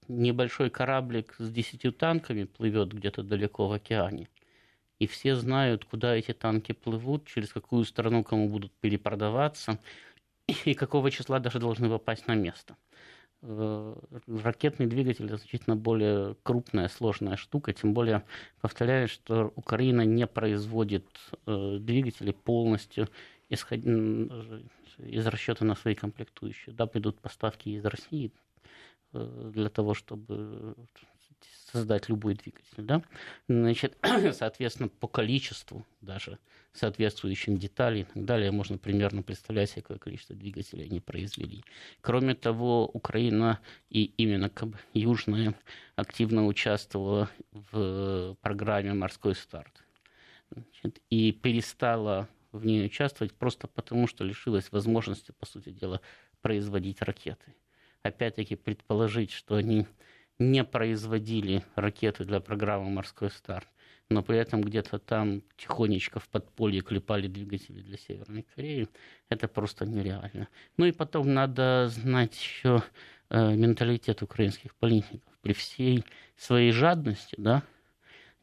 небольшой 0.07 0.69
кораблик 0.69 1.35
с 1.37 1.49
десятью 1.51 1.93
танками 1.93 2.43
плывет 2.43 2.93
где-то 2.93 3.23
далеко 3.23 3.67
в 3.67 3.71
океане. 3.71 4.27
И 4.99 5.07
все 5.07 5.35
знают, 5.35 5.85
куда 5.85 6.15
эти 6.15 6.33
танки 6.33 6.73
плывут, 6.73 7.25
через 7.25 7.51
какую 7.53 7.85
страну 7.85 8.23
кому 8.23 8.49
будут 8.49 8.71
перепродаваться, 8.73 9.79
и 10.65 10.73
какого 10.73 11.11
числа 11.11 11.39
даже 11.39 11.59
должны 11.59 11.89
попасть 11.89 12.27
на 12.27 12.35
место. 12.35 12.75
Э, 13.43 13.95
ракетный 14.27 14.85
двигатель 14.85 15.27
значительно 15.27 15.75
более 15.75 16.35
крупная, 16.43 16.87
сложная 16.89 17.37
штука, 17.37 17.73
тем 17.73 17.93
более, 17.93 18.23
повторяю, 18.61 19.07
что 19.07 19.51
Украина 19.55 20.05
не 20.05 20.27
производит 20.27 21.07
э, 21.47 21.77
двигатели 21.79 22.31
полностью 22.31 23.09
исход... 23.49 23.79
из 23.79 25.27
расчета 25.27 25.65
на 25.65 25.75
свои 25.75 25.95
комплектующие. 25.95 26.75
Да, 26.75 26.85
придут 26.85 27.19
поставки 27.19 27.69
из 27.69 27.83
России 27.83 28.31
э, 29.13 29.51
для 29.53 29.69
того, 29.69 29.95
чтобы 29.95 30.75
создать 31.71 32.09
любой 32.09 32.35
двигатель. 32.35 32.83
Да? 32.83 33.01
Значит, 33.47 33.97
соответственно, 34.33 34.89
по 34.89 35.07
количеству 35.07 35.85
даже 36.01 36.39
соответствующим 36.73 37.57
деталей 37.57 38.01
и 38.01 38.03
так 38.05 38.25
далее 38.25 38.51
можно 38.51 38.77
примерно 38.77 39.23
представлять, 39.23 39.73
какое 39.73 39.97
количество 39.97 40.35
двигателей 40.35 40.85
они 40.85 40.99
произвели. 40.99 41.63
Кроме 42.01 42.33
того, 42.33 42.87
Украина 42.87 43.59
и 43.89 44.05
именно 44.17 44.51
Южная 44.93 45.53
активно 45.95 46.45
участвовала 46.45 47.29
в 47.51 48.35
программе 48.41 48.93
«Морской 48.93 49.35
старт». 49.35 49.83
Значит, 50.51 51.01
и 51.09 51.31
перестала 51.31 52.27
в 52.51 52.65
ней 52.65 52.85
участвовать 52.85 53.33
просто 53.33 53.67
потому, 53.67 54.07
что 54.07 54.23
лишилась 54.23 54.71
возможности, 54.71 55.31
по 55.31 55.45
сути 55.45 55.69
дела, 55.69 56.01
производить 56.41 57.01
ракеты. 57.01 57.55
Опять-таки 58.03 58.55
предположить, 58.55 59.31
что 59.31 59.55
они 59.55 59.85
не 60.41 60.63
производили 60.63 61.63
ракеты 61.75 62.25
для 62.25 62.39
программы 62.39 62.89
«Морской 62.89 63.29
старт», 63.29 63.67
но 64.09 64.23
при 64.23 64.37
этом 64.37 64.61
где-то 64.61 64.99
там 64.99 65.43
тихонечко 65.55 66.19
в 66.19 66.27
подполье 66.27 66.81
клепали 66.81 67.27
двигатели 67.27 67.81
для 67.81 67.97
Северной 67.97 68.45
Кореи, 68.55 68.89
это 69.29 69.47
просто 69.47 69.85
нереально. 69.85 70.49
Ну 70.77 70.85
и 70.85 70.91
потом 70.91 71.33
надо 71.33 71.87
знать 71.89 72.35
еще 72.35 72.83
э, 73.29 73.55
менталитет 73.55 74.21
украинских 74.21 74.75
политиков. 74.75 75.21
При 75.41 75.53
всей 75.53 76.03
своей 76.37 76.71
жадности, 76.71 77.35
да, 77.37 77.63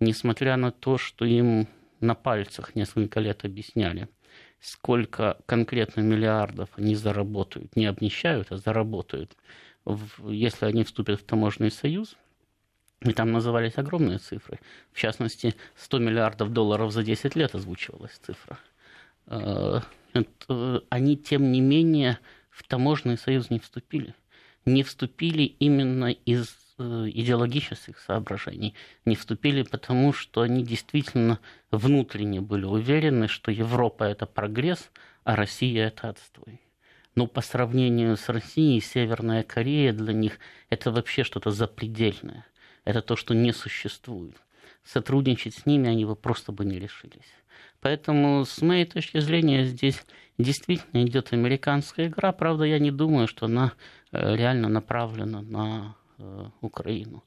несмотря 0.00 0.56
на 0.56 0.70
то, 0.70 0.98
что 0.98 1.24
им 1.24 1.68
на 2.00 2.14
пальцах 2.14 2.74
несколько 2.74 3.20
лет 3.20 3.44
объясняли, 3.44 4.08
сколько 4.61 5.38
конкретно 5.46 6.00
миллиардов 6.00 6.70
они 6.76 6.94
заработают, 6.94 7.76
не 7.76 7.87
обнищают, 7.87 8.52
а 8.52 8.56
заработают– 8.56 9.37
если 10.26 10.66
они 10.66 10.84
вступят 10.84 11.20
в 11.20 11.24
таможенный 11.24 11.70
союз, 11.70 12.16
и 13.00 13.12
там 13.12 13.32
назывались 13.32 13.78
огромные 13.78 14.18
цифры. 14.18 14.58
В 14.92 14.98
частности, 14.98 15.54
100 15.76 15.98
миллиардов 15.98 16.52
долларов 16.52 16.92
за 16.92 17.04
10 17.04 17.36
лет 17.36 17.54
озвучивалась 17.54 18.18
цифра. 18.20 18.58
Э, 19.26 19.80
они, 20.88 21.16
тем 21.16 21.52
не 21.52 21.60
менее, 21.60 22.18
в 22.50 22.64
таможенный 22.64 23.16
союз 23.16 23.50
не 23.50 23.60
вступили. 23.60 24.14
Не 24.64 24.82
вступили 24.82 25.42
именно 25.42 26.10
из 26.10 26.56
э, 26.78 26.82
идеологических 27.14 28.00
соображений. 28.00 28.74
Не 29.04 29.14
вступили 29.14 29.62
потому, 29.62 30.12
что 30.12 30.40
они 30.40 30.64
действительно 30.64 31.38
внутренне 31.70 32.40
были 32.40 32.64
уверены, 32.64 33.28
что 33.28 33.52
Европа– 33.52 34.04
это 34.04 34.26
прогресс, 34.26 34.90
а 35.22 35.36
Россия– 35.36 35.86
это 35.88 36.08
отстой. 36.08 36.60
Но 37.18 37.26
по 37.26 37.40
сравнению 37.40 38.16
с 38.16 38.28
Россией, 38.28 38.81
Северная 38.81 39.42
Корея 39.42 39.92
для 39.92 40.12
них 40.12 40.38
это 40.70 40.92
вообще 40.92 41.24
что-то 41.24 41.50
запредельное. 41.50 42.46
Это 42.85 43.02
то, 43.02 43.16
что 43.16 43.35
не 43.35 43.52
существует. 43.52 44.37
Сотрудничать 44.85 45.57
с 45.57 45.66
ними 45.66 45.88
они 45.88 46.04
бы 46.04 46.14
просто 46.14 46.52
бы 46.52 46.64
не 46.64 46.78
решились. 46.78 47.35
Поэтому, 47.81 48.44
с 48.44 48.62
моей 48.62 48.85
точки 48.85 49.18
зрения, 49.18 49.64
здесь 49.64 50.00
действительно 50.38 51.04
идет 51.04 51.33
американская 51.33 52.07
игра. 52.07 52.31
Правда, 52.31 52.62
я 52.62 52.78
не 52.78 52.92
думаю, 52.92 53.26
что 53.26 53.46
она 53.46 53.72
э, 54.12 54.37
реально 54.37 54.68
направлена 54.68 55.42
на 55.42 55.96
э, 56.18 56.44
Украину. 56.61 57.24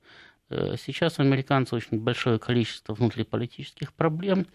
Э, 0.50 0.76
сейчас 0.78 1.20
у 1.20 1.22
американцев 1.22 1.74
очень 1.74 2.00
большое 2.00 2.40
количество 2.40 2.94
внутриполитических 2.94 3.92
проблем, 3.92 4.48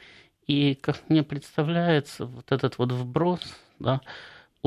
и, 0.46 0.74
как 0.76 0.96
мне 1.10 1.22
представляется, 1.22 2.24
вот 2.24 2.52
этот 2.52 2.78
вот 2.78 2.90
вброс, 2.92 3.42
да, 3.78 4.00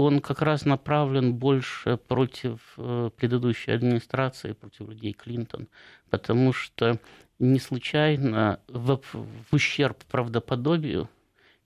он 0.04 0.20
как 0.20 0.42
раз 0.42 0.66
направлен 0.66 1.34
больше 1.34 1.98
против 1.98 2.76
предыдущей 3.18 3.72
администрации, 3.72 4.54
против 4.54 4.90
людей 4.90 5.14
Клинтон, 5.14 5.68
потому 6.10 6.54
что 6.54 7.00
не 7.40 7.60
случайно 7.60 8.60
в, 8.68 9.00
в 9.02 9.54
ущерб 9.54 10.04
правдоподобию 10.06 11.10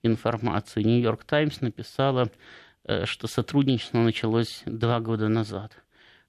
информации 0.02 0.82
Нью-Йорк 0.82 1.24
Таймс 1.24 1.60
написала, 1.60 2.30
э, 2.84 3.04
что 3.06 3.26
сотрудничество 3.26 3.98
началось 3.98 4.62
два 4.66 5.00
года 5.00 5.28
назад. 5.28 5.76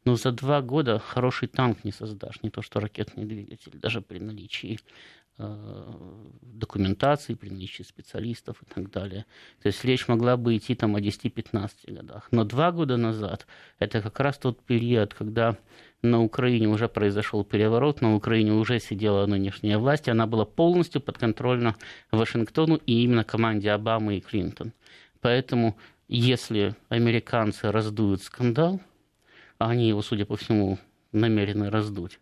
Но 0.03 0.15
за 0.15 0.31
два 0.31 0.61
года 0.61 0.99
хороший 0.99 1.47
танк 1.47 1.83
не 1.83 1.91
создашь, 1.91 2.41
не 2.43 2.49
то 2.49 2.61
что 2.61 2.79
ракетный 2.79 3.25
двигатель, 3.25 3.77
даже 3.77 4.01
при 4.01 4.19
наличии 4.19 4.79
э, 4.79 5.24
документации, 5.37 7.33
при 7.33 7.49
наличии 7.49 7.83
специалистов 7.83 8.61
и 8.61 8.73
так 8.73 8.89
далее. 8.89 9.25
То 9.61 9.67
есть 9.67 9.83
речь 9.83 10.07
могла 10.07 10.37
бы 10.37 10.55
идти 10.55 10.75
там 10.75 10.95
о 10.95 11.01
10-15 11.01 11.93
годах. 11.93 12.27
Но 12.31 12.45
два 12.45 12.71
года 12.71 12.95
назад 12.97 13.45
это 13.77 14.01
как 14.01 14.19
раз 14.21 14.37
тот 14.37 14.61
период, 14.61 15.13
когда 15.13 15.57
на 16.01 16.23
Украине 16.23 16.67
уже 16.67 16.87
произошел 16.87 17.43
переворот, 17.43 18.01
на 18.01 18.15
Украине 18.15 18.53
уже 18.53 18.79
сидела 18.79 19.25
нынешняя 19.25 19.77
власть, 19.77 20.07
и 20.07 20.11
она 20.11 20.25
была 20.25 20.45
полностью 20.45 21.01
подконтрольна 21.01 21.75
Вашингтону 22.11 22.75
и 22.85 23.03
именно 23.03 23.23
команде 23.23 23.71
Обамы 23.71 24.17
и 24.17 24.21
Клинтон. 24.21 24.71
Поэтому, 25.19 25.75
если 26.07 26.75
американцы 26.87 27.71
раздуют 27.71 28.21
скандал, 28.21 28.79
а 29.57 29.69
они 29.69 29.89
его, 29.89 30.01
судя 30.01 30.25
по 30.25 30.37
всему, 30.37 30.77
намерены 31.11 31.69
раздуть, 31.69 32.19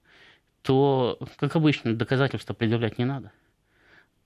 то, 0.63 1.19
как 1.37 1.55
обычно, 1.55 1.93
доказательства 1.93 2.53
предъявлять 2.53 2.97
не 2.97 3.05
надо. 3.05 3.31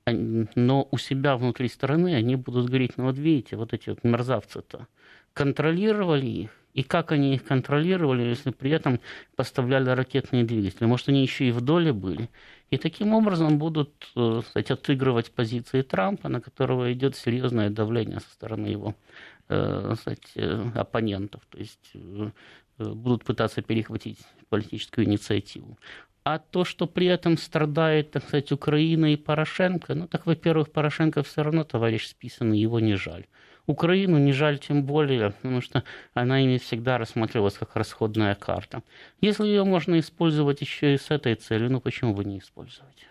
Но 0.06 0.88
у 0.90 0.98
себя 0.98 1.36
внутри 1.36 1.68
страны 1.68 2.16
они 2.16 2.38
будут 2.38 2.68
говорить, 2.68 2.94
ну 2.96 3.06
вот 3.06 3.18
видите, 3.18 3.58
вот 3.58 3.74
эти 3.74 3.90
вот 3.90 4.04
мерзавцы-то 4.04 4.88
контролировали 5.34 6.26
их, 6.26 6.50
и 6.74 6.84
как 6.84 7.12
они 7.12 7.34
их 7.34 7.44
контролировали, 7.44 8.22
если 8.22 8.52
при 8.52 8.70
этом 8.70 9.00
поставляли 9.36 9.90
ракетные 9.90 10.44
двигатели? 10.44 10.86
Может, 10.86 11.10
они 11.10 11.24
еще 11.24 11.46
и 11.46 11.52
в 11.52 11.60
доле 11.60 11.92
были? 11.92 12.30
И 12.70 12.78
таким 12.78 13.14
образом 13.14 13.58
будут 13.58 13.92
э, 14.16 14.42
кстати, 14.46 14.72
отыгрывать 14.74 15.32
позиции 15.32 15.82
Трампа, 15.82 16.30
на 16.30 16.40
которого 16.40 16.94
идет 16.94 17.16
серьезное 17.16 17.72
давление 17.72 18.20
со 18.20 18.30
стороны 18.30 18.68
его 18.68 18.96
э, 19.50 19.94
кстати, 19.96 20.22
э, 20.36 20.70
оппонентов. 20.76 21.42
То 21.50 21.58
есть 21.58 21.94
будут 22.78 23.24
пытаться 23.24 23.62
перехватить 23.62 24.20
политическую 24.50 25.08
инициативу. 25.08 25.78
А 26.30 26.40
то, 26.40 26.66
что 26.66 26.88
при 26.88 27.08
этом 27.08 27.38
страдает, 27.38 28.12
так 28.12 28.22
сказать, 28.22 28.52
Украина 28.52 29.14
и 29.14 29.16
Порошенко, 29.16 29.96
ну 29.96 30.08
так, 30.08 30.26
во-первых, 30.26 30.70
Порошенко 30.74 31.24
все 31.24 31.42
равно 31.42 31.64
товарищ 31.64 32.06
списанный, 32.06 32.60
его 32.60 32.82
не 32.82 32.96
жаль. 32.96 33.28
Украину 33.66 34.18
не 34.18 34.34
жаль 34.34 34.60
тем 34.60 34.84
более, 34.84 35.32
потому 35.32 35.62
что 35.62 35.84
она 36.14 36.42
ими 36.42 36.58
всегда 36.58 36.98
рассматривалась 36.98 37.54
как 37.54 37.78
расходная 37.78 38.36
карта. 38.36 38.84
Если 39.22 39.46
ее 39.46 39.64
можно 39.64 39.98
использовать 40.00 40.60
еще 40.60 40.96
и 40.96 40.98
с 40.98 41.12
этой 41.12 41.36
целью, 41.36 41.72
ну 41.72 41.80
почему 41.80 42.14
бы 42.14 42.26
не 42.26 42.40
использовать? 42.40 43.07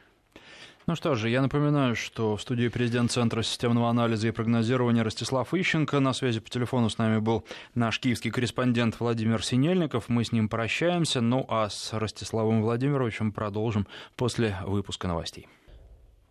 Ну 0.86 0.94
что 0.94 1.16
же, 1.16 1.28
я 1.28 1.42
напоминаю, 1.42 1.96
что 1.96 2.36
в 2.36 2.40
студии 2.40 2.68
президент 2.68 3.10
Центра 3.10 3.42
системного 3.42 3.90
анализа 3.90 4.28
и 4.28 4.30
прогнозирования 4.30 5.02
Ростислав 5.02 5.52
Ищенко. 5.52 5.98
На 5.98 6.12
связи 6.12 6.38
по 6.38 6.48
телефону 6.48 6.88
с 6.90 6.96
нами 6.96 7.18
был 7.18 7.44
наш 7.74 7.98
киевский 7.98 8.30
корреспондент 8.30 9.00
Владимир 9.00 9.44
Синельников. 9.44 10.08
Мы 10.08 10.22
с 10.24 10.30
ним 10.30 10.48
прощаемся. 10.48 11.20
Ну 11.20 11.44
а 11.48 11.68
с 11.70 11.92
Ростиславом 11.92 12.62
Владимировичем 12.62 13.32
продолжим 13.32 13.88
после 14.14 14.58
выпуска 14.64 15.08
новостей. 15.08 15.48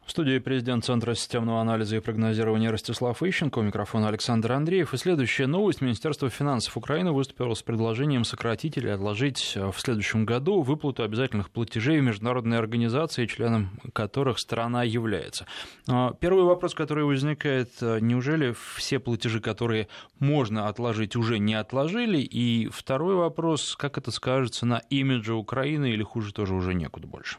В 0.06 0.12
студии 0.12 0.38
президент 0.38 0.86
Центра 0.86 1.16
системного 1.16 1.62
анализа 1.62 1.96
и 1.98 2.00
прогнозирования 2.00 2.70
Ростислав 2.70 3.24
Ищенко, 3.24 3.58
у 3.58 3.64
микрофона 3.64 4.08
Александр 4.10 4.52
Андреев. 4.52 4.94
И 4.94 4.98
следующая 4.98 5.48
новость. 5.48 5.82
Министерство 5.82 6.30
финансов 6.30 6.78
Украины 6.78 7.12
выступило 7.12 7.56
с 7.56 7.64
предложением 7.64 8.24
сократить 8.24 8.78
или 8.78 8.88
отложить 8.88 9.54
э, 9.56 9.72
в 9.72 9.80
следующем 9.80 10.26
году 10.26 10.62
выплату 10.62 11.02
обязательных 11.02 11.50
платежей 11.50 12.00
в 12.00 12.04
международные 12.04 12.60
организации, 12.60 13.26
членом 13.26 13.80
которых 13.94 14.38
страна 14.38 14.84
является. 14.84 15.48
А, 15.88 16.14
первый 16.14 16.44
вопрос, 16.44 16.76
который 16.76 17.04
возникает, 17.04 17.72
э, 17.82 17.98
неужели 18.00 18.56
все 18.76 19.00
платежи, 19.00 19.40
которые 19.40 19.88
можно 20.20 20.68
отложить, 20.68 21.16
уже 21.16 21.40
не 21.40 21.56
отложили? 21.56 22.20
И 22.20 22.70
второй 22.72 23.16
вопрос, 23.16 23.76
как 23.76 23.98
это 23.98 24.12
скажется 24.12 24.68
на 24.68 24.84
имидже 24.92 25.34
Украины 25.34 25.90
или 25.90 26.04
хуже 26.04 26.32
тоже 26.32 26.54
уже 26.54 26.76
некуда 26.76 27.08
больше? 27.08 27.38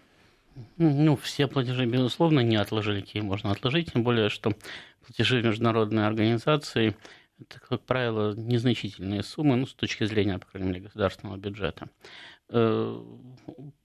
Ну, 0.76 1.16
все 1.16 1.46
платежи, 1.46 1.86
безусловно, 1.86 2.40
не 2.40 2.56
отложили, 2.56 3.00
какие 3.00 3.22
можно 3.22 3.50
отложить, 3.50 3.92
тем 3.92 4.04
более, 4.04 4.28
что 4.28 4.52
платежи 5.04 5.42
международной 5.42 6.06
организации 6.06 6.96
это, 7.38 7.60
как 7.60 7.82
правило, 7.82 8.34
незначительные 8.34 9.22
суммы, 9.22 9.56
ну, 9.56 9.66
с 9.66 9.74
точки 9.74 10.04
зрения, 10.04 10.38
по 10.38 10.46
крайней 10.46 10.68
мере, 10.68 10.80
государственного 10.80 11.36
бюджета. 11.36 11.88
Э, 12.48 12.98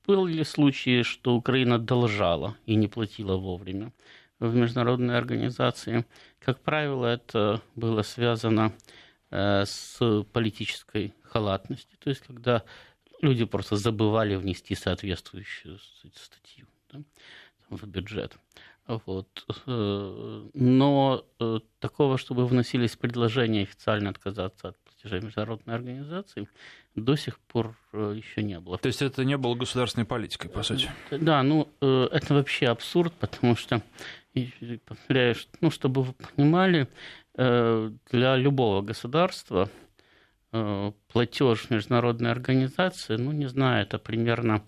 были 0.08 0.44
случаи, 0.44 1.04
что 1.04 1.36
Украина 1.36 1.78
должала 1.78 2.56
и 2.66 2.76
не 2.76 2.88
платила 2.88 3.36
вовремя 3.36 3.92
в 4.40 4.56
международные 4.56 5.18
организации. 5.18 6.06
Как 6.40 6.62
правило, 6.62 7.06
это 7.06 7.62
было 7.76 8.04
связано 8.04 8.72
э, 9.32 9.66
с 9.66 10.24
политической 10.32 11.14
халатностью, 11.24 11.98
то 12.00 12.10
есть 12.10 12.22
когда 12.22 12.64
люди 13.22 13.46
просто 13.46 13.76
забывали 13.76 14.36
внести 14.36 14.76
соответствующую 14.76 15.80
статью 16.16 16.68
да, 16.92 17.02
в 17.70 17.86
бюджет. 17.88 18.38
Вот. 18.88 19.28
Э, 19.68 20.50
но 20.54 21.26
э, 21.40 21.60
такого, 21.80 22.18
чтобы 22.18 22.46
вносились 22.46 22.96
предложения 22.96 23.64
официально 23.64 24.10
отказаться 24.10 24.70
от 24.70 24.78
платежей 24.80 25.22
международной 25.22 25.76
организации, 25.76 26.48
до 26.96 27.16
сих 27.16 27.40
пор 27.40 27.78
э, 27.94 28.16
еще 28.18 28.44
не 28.44 28.60
было. 28.60 28.78
То 28.78 28.88
есть 28.88 29.02
это 29.02 29.24
не 29.24 29.38
было 29.38 29.56
государственной 29.56 30.06
политикой, 30.06 30.50
по 30.50 30.64
сути? 30.64 30.90
Да, 31.12 31.42
ну 31.44 31.70
это 31.80 32.34
вообще 32.34 32.68
абсурд, 32.68 33.14
потому 33.14 33.56
что, 33.56 33.82
повторяю, 34.86 35.36
ну, 35.62 35.72
чтобы 35.72 36.04
вы 36.04 36.14
понимали, 36.14 36.88
для 37.34 38.36
любого 38.36 38.82
государства 38.82 39.70
платеж 40.52 41.70
международной 41.70 42.32
организации, 42.32 43.16
ну, 43.16 43.32
не 43.32 43.48
знаю, 43.48 43.84
это 43.84 43.98
примерно 44.00 44.64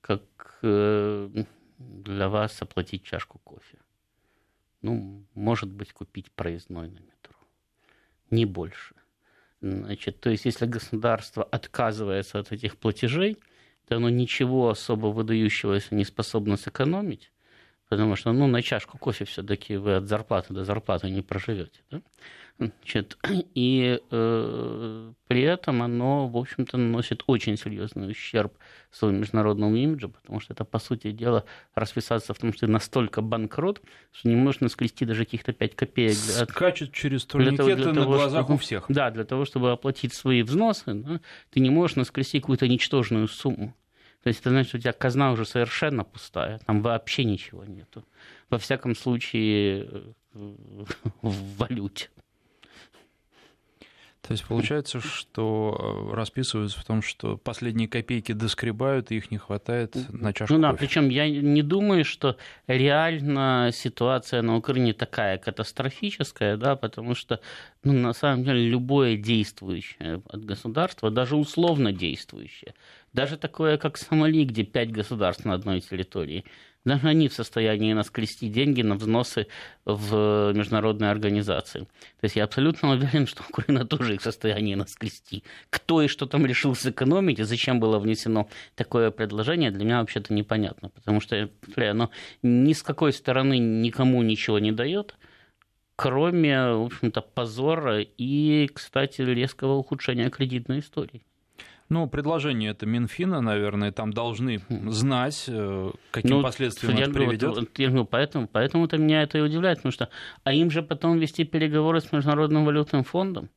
как 0.00 0.22
э, 0.62 1.44
для 1.78 2.28
вас 2.28 2.62
оплатить 2.62 3.02
чашку 3.02 3.38
кофе. 3.40 3.78
Ну, 4.82 5.24
может 5.34 5.70
быть, 5.70 5.92
купить 5.92 6.30
проездной 6.30 6.88
на 6.88 6.98
метро. 6.98 7.34
Не 8.30 8.44
больше. 8.44 8.94
Значит, 9.60 10.20
то 10.20 10.30
есть, 10.30 10.44
если 10.44 10.66
государство 10.66 11.42
отказывается 11.42 12.38
от 12.38 12.52
этих 12.52 12.76
платежей, 12.76 13.38
то 13.88 13.96
оно 13.96 14.10
ничего 14.10 14.68
особо 14.68 15.08
выдающегося 15.08 15.94
не 15.94 16.04
способно 16.04 16.56
сэкономить, 16.56 17.32
потому 17.88 18.16
что, 18.16 18.32
ну, 18.32 18.46
на 18.46 18.62
чашку 18.62 18.98
кофе 18.98 19.24
все-таки 19.24 19.76
вы 19.76 19.96
от 19.96 20.08
зарплаты 20.08 20.52
до 20.52 20.64
зарплаты 20.64 21.10
не 21.10 21.22
проживете. 21.22 21.80
Да? 21.90 22.00
Значит, 22.58 23.18
и 23.54 24.00
э, 24.10 25.12
при 25.26 25.42
этом 25.42 25.82
оно, 25.82 26.26
в 26.26 26.36
общем-то, 26.36 26.78
наносит 26.78 27.22
очень 27.26 27.56
серьезный 27.58 28.10
ущерб 28.10 28.54
своему 28.90 29.18
международному 29.18 29.76
имиджу, 29.76 30.08
потому 30.08 30.40
что 30.40 30.54
это, 30.54 30.64
по 30.64 30.78
сути 30.78 31.10
дела, 31.10 31.44
расписаться 31.74 32.32
в 32.32 32.38
том, 32.38 32.52
что 32.52 32.66
ты 32.66 32.72
настолько 32.72 33.20
банкрот, 33.20 33.82
что 34.12 34.28
не 34.28 34.36
можно 34.36 34.68
скрести 34.68 35.04
даже 35.04 35.24
каких-то 35.24 35.52
5 35.52 35.74
копеек. 35.74 36.14
Для, 36.14 36.46
Скачут 36.46 36.92
через 36.92 37.26
турникеты 37.26 37.64
для 37.64 37.76
того, 37.76 37.82
для 37.82 37.92
на 37.92 38.00
того, 38.00 38.16
глазах 38.16 38.44
чтобы, 38.44 38.54
у 38.54 38.58
всех. 38.58 38.84
Да, 38.88 39.10
для 39.10 39.24
того, 39.24 39.44
чтобы 39.44 39.70
оплатить 39.70 40.14
свои 40.14 40.42
взносы, 40.42 40.94
да, 40.94 41.20
ты 41.50 41.60
не 41.60 41.68
можешь 41.68 41.96
наскрести 41.96 42.40
какую-то 42.40 42.66
ничтожную 42.68 43.28
сумму. 43.28 43.74
То 44.26 44.30
есть 44.30 44.40
это 44.40 44.50
значит, 44.50 44.70
что 44.70 44.78
у 44.78 44.80
тебя 44.80 44.92
казна 44.92 45.30
уже 45.30 45.44
совершенно 45.44 46.02
пустая, 46.02 46.58
там 46.66 46.82
вообще 46.82 47.22
ничего 47.22 47.64
нету. 47.64 48.04
Во 48.50 48.58
всяком 48.58 48.96
случае, 48.96 49.84
э, 49.84 50.12
в 51.22 51.56
валюте. 51.58 52.08
То 54.26 54.32
есть 54.32 54.44
получается, 54.44 55.00
что 55.00 56.08
э, 56.10 56.14
расписываются 56.14 56.80
в 56.80 56.84
том, 56.84 57.00
что 57.00 57.36
последние 57.36 57.86
копейки 57.86 58.32
доскребают, 58.32 59.12
и 59.12 59.16
их 59.16 59.30
не 59.30 59.38
хватает 59.38 59.94
на 60.08 60.32
чашку 60.32 60.54
Ну 60.54 60.60
да, 60.60 60.70
кофе. 60.72 60.80
причем 60.80 61.08
я 61.10 61.30
не 61.30 61.62
думаю, 61.62 62.04
что 62.04 62.36
реально 62.66 63.70
ситуация 63.72 64.42
на 64.42 64.56
Украине 64.56 64.94
такая 64.94 65.38
катастрофическая, 65.38 66.56
да, 66.56 66.74
потому 66.74 67.14
что 67.14 67.40
ну, 67.84 67.92
на 67.92 68.12
самом 68.14 68.42
деле 68.42 68.68
любое 68.68 69.16
действующее 69.16 70.22
от 70.28 70.44
государства, 70.44 71.10
даже 71.10 71.36
условно 71.36 71.92
действующее, 71.92 72.74
даже 73.12 73.36
такое, 73.36 73.78
как 73.78 73.96
Сомали, 73.96 74.44
где 74.44 74.64
пять 74.64 74.90
государств 74.90 75.44
на 75.44 75.54
одной 75.54 75.80
территории, 75.80 76.44
даже 76.86 77.08
они 77.08 77.28
в 77.28 77.34
состоянии 77.34 77.92
наскрести 77.92 78.48
деньги 78.48 78.80
на 78.82 78.94
взносы 78.94 79.48
в 79.84 80.52
международные 80.54 81.10
организации. 81.10 81.80
То 81.80 82.24
есть 82.24 82.36
я 82.36 82.44
абсолютно 82.44 82.92
уверен, 82.92 83.26
что 83.26 83.42
Украина 83.48 83.84
тоже 83.84 84.14
их 84.14 84.20
в 84.20 84.24
состоянии 84.24 84.74
наскрести. 84.74 85.42
Кто 85.68 86.00
и 86.00 86.08
что 86.08 86.26
там 86.26 86.46
решил 86.46 86.74
сэкономить, 86.74 87.40
и 87.40 87.42
зачем 87.42 87.80
было 87.80 87.98
внесено 87.98 88.48
такое 88.74 89.10
предложение, 89.10 89.70
для 89.70 89.84
меня 89.84 90.00
вообще-то 90.00 90.32
непонятно. 90.32 90.88
Потому 90.90 91.20
что 91.20 91.50
оно 91.76 92.10
ни 92.42 92.72
с 92.72 92.82
какой 92.82 93.12
стороны 93.12 93.58
никому 93.58 94.22
ничего 94.22 94.58
не 94.58 94.72
дает, 94.72 95.16
кроме, 95.96 96.72
в 96.72 96.84
общем-то, 96.84 97.20
позора 97.20 98.00
и, 98.00 98.68
кстати, 98.72 99.22
резкого 99.22 99.72
ухудшения 99.74 100.30
кредитной 100.30 100.78
истории. 100.78 101.22
Ну, 101.88 102.08
предложение 102.08 102.72
это 102.72 102.84
Минфина, 102.84 103.40
наверное, 103.40 103.92
там 103.92 104.12
должны 104.12 104.60
знать, 104.68 105.44
э, 105.46 105.90
каким 106.10 106.38
ну, 106.38 106.42
последствиям 106.42 106.96
это 106.96 107.10
приведет. 107.10 107.56
Вот, 107.56 107.78
я 107.78 107.88
говорю, 107.88 108.04
поэтому, 108.04 108.48
поэтому 108.48 108.86
это 108.86 108.98
меня 108.98 109.22
это 109.22 109.38
и 109.38 109.40
удивляет, 109.40 109.78
потому 109.78 109.92
что, 109.92 110.08
а 110.42 110.52
им 110.52 110.70
же 110.70 110.82
потом 110.82 111.18
вести 111.18 111.44
переговоры 111.44 112.00
с 112.00 112.10
Международным 112.10 112.64
валютным 112.64 113.04
фондом, 113.04 113.50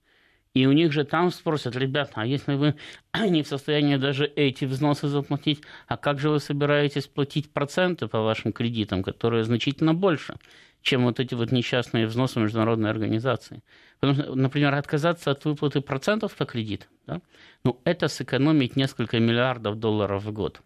и 0.54 0.66
у 0.66 0.72
них 0.72 0.92
же 0.92 1.06
там 1.06 1.32
спросят, 1.32 1.76
ребята, 1.76 2.12
а 2.16 2.26
если 2.26 2.54
вы 2.54 2.76
не 3.30 3.42
в 3.42 3.48
состоянии 3.48 3.96
даже 3.98 4.26
эти 4.26 4.66
взносы 4.66 5.08
заплатить, 5.08 5.62
а 5.88 5.98
как 5.98 6.20
же 6.20 6.30
вы 6.30 6.40
собираетесь 6.40 7.08
платить 7.08 7.52
проценты 7.52 8.08
по 8.08 8.22
вашим 8.22 8.54
кредитам, 8.54 9.04
которые 9.04 9.44
значительно 9.44 9.94
больше? 9.94 10.36
Чем 10.82 11.04
вот 11.04 11.20
эти 11.20 11.36
вот 11.36 11.52
несчастные 11.52 12.08
взносы 12.08 12.40
международной 12.40 12.90
организации. 12.90 13.62
Потому 14.00 14.22
что, 14.22 14.36
например, 14.36 14.74
отказаться 14.76 15.32
от 15.32 15.46
выплаты 15.46 15.82
процентов 15.82 16.36
по 16.36 16.46
кредит, 16.46 16.88
да, 17.06 17.22
ну, 17.64 17.82
это 17.84 18.08
сэкономить 18.08 18.76
несколько 18.76 19.20
миллиардов 19.20 19.80
долларов 19.80 20.24
в 20.24 20.32
год. 20.32 20.62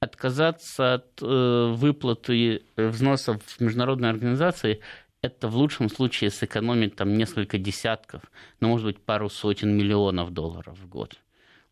Отказаться 0.00 0.94
от 0.94 1.22
э, 1.22 1.72
выплаты 1.72 2.64
взносов 2.76 3.42
в 3.42 3.60
международной 3.60 4.10
организации 4.10 4.80
это 5.22 5.46
в 5.48 5.56
лучшем 5.56 5.88
случае 5.88 6.30
сэкономить 6.30 6.96
там 6.96 7.16
несколько 7.16 7.56
десятков, 7.56 8.22
ну, 8.60 8.68
может 8.68 8.86
быть, 8.86 8.98
пару 8.98 9.30
сотен 9.30 9.76
миллионов 9.76 10.32
долларов 10.32 10.76
в 10.78 10.88
год. 10.88 11.16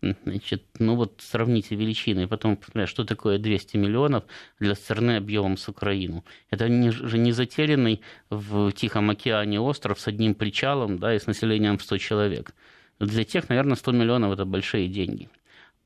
Значит, 0.03 0.65
ну 0.79 0.97
вот 0.97 1.21
сравните 1.21 1.77
величины, 1.77 2.23
и 2.23 2.27
потом, 2.27 2.59
что 2.87 3.05
такое 3.05 3.39
200 3.39 3.77
миллионов 3.77 4.25
для 4.59 4.75
страны 4.75 5.17
объемом 5.17 5.59
с 5.59 5.69
Украину. 5.69 6.25
Это 6.51 6.69
же 6.91 7.19
не 7.19 7.33
затерянный 7.33 8.01
в 8.31 8.73
Тихом 8.73 9.11
океане 9.11 9.61
остров 9.61 10.01
с 10.01 10.09
одним 10.09 10.35
причалом 10.35 10.99
да, 10.99 11.15
и 11.15 11.19
с 11.19 11.27
населением 11.27 11.77
в 11.77 11.83
100 11.83 11.99
человек. 11.99 12.55
Для 12.99 13.25
тех, 13.25 13.49
наверное, 13.51 13.77
100 13.77 13.93
миллионов– 13.93 14.33
это 14.35 14.47
большие 14.47 14.89
деньги. 14.89 15.29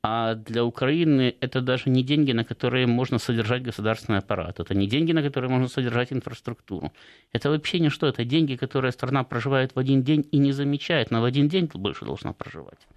А 0.01 0.35
для 0.35 0.63
Украины 0.63 1.35
это 1.41 1.61
даже 1.61 1.89
не 1.89 2.03
деньги, 2.03 2.31
на 2.31 2.45
которые 2.45 2.85
можно 2.85 3.17
содержать 3.17 3.63
государственный 3.63 4.19
аппарат. 4.19 4.59
Это 4.59 4.75
не 4.75 4.87
деньги, 4.87 5.13
на 5.13 5.23
которые 5.23 5.49
можно 5.49 5.67
содержать 5.67 6.13
инфраструктуру. 6.13 6.93
Это 7.33 7.49
вообще 7.49 7.79
ничто. 7.79 8.07
Это 8.07 8.23
деньги, 8.23 8.55
которые 8.55 8.91
страна 8.91 9.23
проживает 9.23 9.75
в 9.75 9.79
один 9.79 10.03
день 10.03 10.25
и 10.31 10.37
не 10.37 10.51
замечает, 10.51 11.11
но 11.11 11.21
в 11.21 11.25
один 11.25 11.49
день 11.49 11.69
больше 11.73 12.05
должна 12.05 12.33
проживать. 12.33 12.87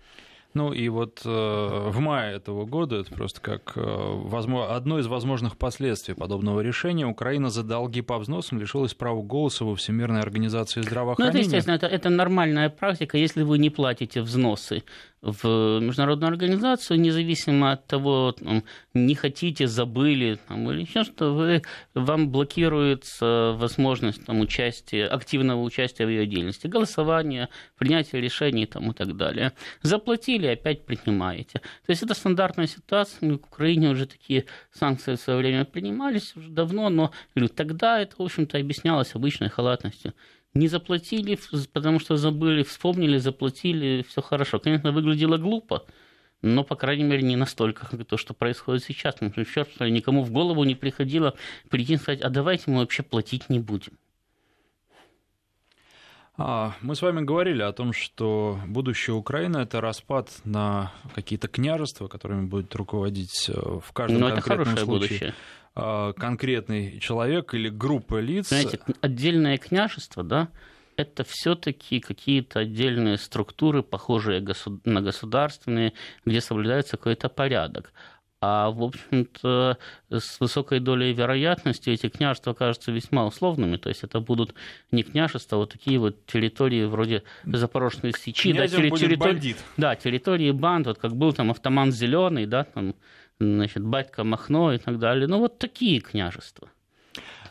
Ну 0.55 0.73
и 0.73 0.89
вот 0.89 1.21
э, 1.25 1.29
в 1.29 1.99
мае 2.01 2.37
этого 2.37 2.65
года, 2.65 2.97
это 2.97 3.15
просто 3.15 3.41
как 3.41 3.73
э, 3.77 3.81
возможно, 3.85 4.75
одно 4.75 4.99
из 4.99 5.07
возможных 5.07 5.59
последствий 5.59 6.15
подобного 6.15 6.61
решения, 6.61 7.07
Украина 7.07 7.51
за 7.51 7.63
долги 7.63 8.01
по 8.01 8.19
взносам 8.19 8.59
лишилась 8.59 8.95
права 8.95 9.23
голоса 9.23 9.67
во 9.67 9.77
Всемирной 9.77 10.21
организации 10.21 10.81
здравоохранения. 10.81 11.33
Ну 11.33 11.39
это 11.39 11.47
естественно, 11.47 11.75
это, 11.75 11.87
это 11.87 12.09
нормальная 12.09 12.71
практика. 12.71 13.19
Если 13.19 13.43
вы 13.43 13.59
не 13.59 13.69
платите 13.69 14.23
взносы 14.23 14.85
в 15.21 15.81
международную 15.81 16.31
организацию, 16.31 17.01
независимо 17.01 17.73
от 17.73 17.87
того, 17.87 18.33
там, 18.33 18.65
не 18.95 19.15
хотите, 19.15 19.67
забыли 19.67 20.39
там, 20.47 20.71
или 20.71 20.83
еще 20.83 21.05
что, 21.05 21.35
вы, 21.35 21.63
вам 21.95 22.31
блокируется 22.31 23.55
возможность 23.57 24.25
там, 24.25 24.41
участия, 24.41 25.07
активного 25.07 25.63
участия 25.63 26.07
в 26.07 26.09
ее 26.09 26.27
деятельности, 26.27 26.67
голосования, 26.67 27.49
принятия 27.77 28.21
решений 28.21 28.67
там, 28.67 28.91
и 28.91 28.95
так 28.95 29.17
далее. 29.17 29.53
Заплатили, 29.83 30.47
опять 30.47 30.85
принимаете. 30.85 31.59
То 31.59 31.91
есть 31.91 32.03
это 32.03 32.15
стандартная 32.15 32.67
ситуация, 32.67 33.31
в 33.31 33.35
Украине 33.35 33.91
уже 33.91 34.07
такие 34.07 34.45
санкции 34.73 35.17
в 35.17 35.21
свое 35.21 35.39
время 35.39 35.65
принимались 35.65 36.37
уже 36.37 36.49
давно, 36.51 36.89
но 36.91 37.13
говорю, 37.35 37.53
тогда 37.53 38.01
это, 38.01 38.17
в 38.19 38.23
общем-то, 38.23 38.59
объяснялось 38.59 39.15
обычной 39.15 39.49
халатностью 39.49 40.15
не 40.55 40.69
заплатили, 40.69 41.39
потому 41.73 42.01
что 42.01 42.17
забыли, 42.17 42.63
вспомнили, 42.63 43.19
заплатили, 43.19 44.05
все 44.09 44.23
хорошо. 44.23 44.59
Конечно, 44.59 44.93
выглядело 44.93 45.37
глупо, 45.37 45.87
но, 46.43 46.65
по 46.65 46.77
крайней 46.77 47.05
мере, 47.05 47.23
не 47.23 47.37
настолько, 47.37 47.87
как 47.87 48.05
то, 48.05 48.17
что 48.17 48.35
происходит 48.35 48.85
сейчас. 48.85 49.15
Потому 49.15 49.33
что, 49.33 49.45
черт, 49.45 49.81
никому 49.81 50.23
в 50.23 50.31
голову 50.31 50.65
не 50.65 50.75
приходило 50.75 51.35
прийти 51.69 51.95
и 51.95 51.97
сказать, 51.97 52.21
а 52.21 52.31
давайте 52.31 52.71
мы 52.71 52.79
вообще 52.79 53.03
платить 53.03 53.49
не 53.49 53.59
будем. 53.59 53.93
А, 56.41 56.75
мы 56.83 56.95
с 56.95 57.03
вами 57.03 57.25
говорили 57.25 57.63
о 57.63 57.73
том, 57.73 57.93
что 57.93 58.61
будущее 58.69 59.15
Украины– 59.17 59.57
это 59.59 59.81
распад 59.81 60.31
на 60.45 60.93
какие-то 61.13 61.49
княжества, 61.49 62.07
которыми 62.07 62.47
будет 62.47 62.73
руководить 62.77 63.49
э, 63.49 63.53
в 63.53 63.93
каждом 63.93 64.21
Но 64.21 64.31
конкретном 64.31 64.75
это 64.75 64.85
случае. 64.85 65.09
Будущее. 65.09 65.35
А, 65.81 66.13
конкретный 66.13 66.99
человек 66.99 67.55
или 67.55 67.69
группа 67.69 68.21
лиц. 68.21 68.49
Знаете, 68.49 68.81
отдельное 69.01 69.59
княжество, 69.59 70.25
да, 70.25 70.49
это 70.97 71.23
все-таки 71.23 72.01
какие-то 72.01 72.59
отдельные 72.61 73.17
структуры, 73.17 73.85
похожие 73.85 74.45
на 74.85 75.01
государственные, 75.01 75.93
где 76.25 76.41
соблюдается 76.41 76.97
какой-то 76.97 77.29
порядок. 77.29 77.93
А, 78.41 78.71
в 78.71 78.83
общем-то, 78.83 79.79
с 80.11 80.41
высокой 80.41 80.81
долей 80.81 81.13
вероятности 81.13 81.91
эти 81.91 82.09
княжества 82.09 82.53
окажутся 82.53 82.93
весьма 82.93 83.27
условными. 83.27 83.77
То 83.77 83.89
есть 83.89 84.03
это 84.05 84.21
будут 84.21 84.55
не 84.93 85.03
княжества, 85.05 85.57
а 85.57 85.61
вот 85.61 85.73
такие 85.73 85.99
вот 85.99 86.25
территории 86.27 86.85
вроде 86.85 87.23
Запорожской 87.45 88.13
Сечи. 88.13 88.53
да, 88.53 88.65
терри- 88.67 88.91
территории, 88.99 89.57
да, 89.77 89.95
территории 89.97 90.51
банд, 90.53 90.87
вот 90.87 90.99
как 90.99 91.17
был 91.17 91.33
там 91.33 91.51
автоман 91.51 91.91
зеленый, 91.93 92.47
да, 92.47 92.65
там 92.65 92.95
значит, 93.41 93.85
батька 93.85 94.25
Махно 94.25 94.73
и 94.73 94.79
так 94.79 94.99
далее. 94.99 95.27
Ну, 95.27 95.39
вот 95.39 95.59
такие 95.59 96.01
княжества. 96.01 96.69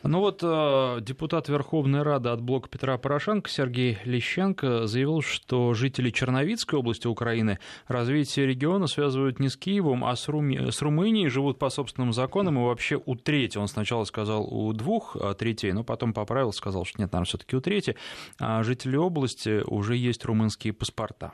Ну 0.03 0.19
вот 0.19 0.39
э, 0.43 0.99
депутат 1.01 1.49
Верховной 1.49 2.03
Рады 2.03 2.29
от 2.29 2.41
блока 2.41 2.69
Петра 2.69 2.97
Порошенко 2.97 3.49
Сергей 3.49 3.97
Лещенко 4.05 4.85
заявил, 4.87 5.21
что 5.21 5.73
жители 5.73 6.11
Черновицкой 6.11 6.79
области 6.79 7.07
Украины 7.07 7.59
развитие 7.87 8.45
региона 8.45 8.87
связывают 8.87 9.39
не 9.39 9.49
с 9.49 9.57
Киевом, 9.57 10.05
а 10.05 10.15
с, 10.15 10.27
Руми... 10.27 10.69
с 10.71 10.81
Румынией, 10.81 11.29
живут 11.29 11.57
по 11.57 11.69
собственным 11.69 12.13
законам 12.13 12.59
и 12.59 12.63
вообще 12.63 13.01
у 13.03 13.15
трети. 13.15 13.57
Он 13.57 13.67
сначала 13.67 14.03
сказал 14.03 14.45
у 14.45 14.71
двух 14.71 15.17
а, 15.19 15.33
третей, 15.33 15.71
но 15.71 15.83
потом 15.83 16.13
поправил, 16.13 16.53
сказал, 16.53 16.85
что 16.85 17.01
нет, 17.01 17.11
наверное, 17.11 17.27
все-таки 17.27 17.55
у 17.55 17.61
трети. 17.61 17.95
А 18.39 18.63
жители 18.63 18.95
области 18.95 19.63
уже 19.65 19.95
есть 19.95 20.23
румынские 20.25 20.73
паспорта. 20.73 21.33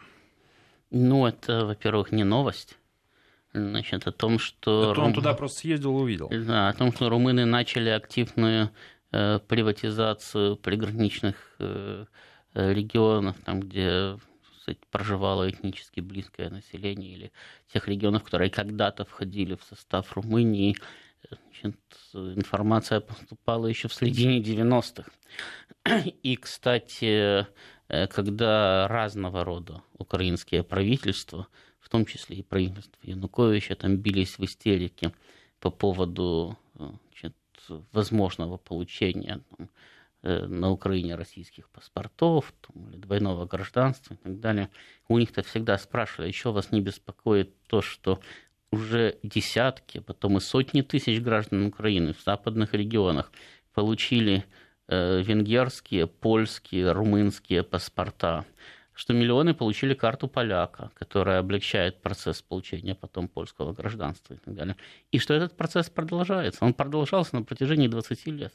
Ну, 0.90 1.26
это, 1.28 1.66
во-первых, 1.66 2.12
не 2.12 2.24
новость 2.24 2.78
значит, 3.54 4.08
о 4.08 4.12
том, 4.12 4.40
что... 4.40 4.92
Это 4.92 5.02
он 5.02 5.14
туда 5.14 5.34
просто 5.34 5.60
съездил 5.60 5.98
и 6.00 6.02
увидел. 6.02 6.30
Да, 6.30 6.70
о 6.70 6.74
том, 6.74 6.92
что 6.92 7.10
румыны 7.10 7.46
начали 7.46 7.90
активную 7.90 8.72
э, 9.12 9.40
приватизацию 9.48 10.58
приграничных 10.58 11.36
э, 11.60 12.06
регионов, 12.54 13.38
там, 13.46 13.60
где 13.62 14.18
кстати, 14.64 14.80
проживало 14.92 15.50
этнически 15.50 16.00
близкое 16.00 16.50
население, 16.50 17.12
или 17.12 17.32
тех 17.74 17.86
регионов, 17.90 18.24
которые 18.24 18.50
когда-то 18.50 19.04
входили 19.04 19.56
в 19.56 19.64
состав 19.64 20.14
Румынии. 20.14 20.78
Значит, 21.30 21.76
информация 22.14 23.02
поступала 23.02 23.68
еще 23.68 23.90
в 23.90 23.94
середине 23.94 24.40
90-х. 24.40 25.12
И, 26.24 26.38
кстати, 26.38 27.46
э, 27.90 28.08
когда 28.08 28.88
разного 28.88 29.44
рода 29.44 29.84
украинские 29.98 30.64
правительства 30.64 31.48
в 31.84 31.90
том 31.90 32.06
числе 32.06 32.38
и 32.38 32.44
правительство 32.44 33.00
Януковича, 33.04 33.76
там 33.76 33.98
бились 33.98 34.38
в 34.38 34.44
истерике 34.46 35.12
по 35.60 35.70
поводу 35.70 36.58
значит, 36.76 37.36
возможного 37.92 38.58
получения 38.58 39.42
там, 39.58 39.70
э, 40.24 40.46
на 40.46 40.72
Украине 40.72 41.16
российских 41.16 41.70
паспортов 41.70 42.54
там, 42.62 42.90
или 42.90 42.98
двойного 42.98 43.46
гражданства 43.46 44.14
и 44.14 44.18
так 44.18 44.40
далее. 44.40 44.70
У 45.10 45.20
них-то 45.20 45.44
всегда 45.44 45.78
спрашивали, 45.78 46.30
еще 46.30 46.52
вас 46.52 46.72
не 46.72 46.80
беспокоит 46.80 47.54
то, 47.68 47.82
что 47.82 48.22
уже 48.72 49.20
десятки, 49.22 50.00
потом 50.00 50.38
и 50.38 50.40
сотни 50.40 50.82
тысяч 50.82 51.22
граждан 51.22 51.66
Украины 51.66 52.14
в 52.14 52.24
западных 52.24 52.74
регионах 52.74 53.32
получили 53.74 54.46
э, 54.88 55.22
венгерские, 55.22 56.08
польские, 56.08 56.94
румынские 56.94 57.64
паспорта 57.64 58.46
что 58.94 59.14
миллионы 59.14 59.54
получили 59.54 59.94
карту 59.94 60.28
поляка, 60.28 60.92
которая 60.96 61.40
облегчает 61.40 62.02
процесс 62.02 62.42
получения 62.42 62.96
потом 62.96 63.28
польского 63.28 63.74
гражданства 63.74 64.34
и 64.34 64.38
так 64.38 64.54
далее. 64.54 64.76
И 65.12 65.20
что 65.20 65.34
этот 65.34 65.58
процесс 65.58 65.90
продолжается. 65.90 66.64
Он 66.64 66.74
продолжался 66.74 67.36
на 67.36 67.44
протяжении 67.44 67.88
20 67.88 68.28
лет. 68.28 68.54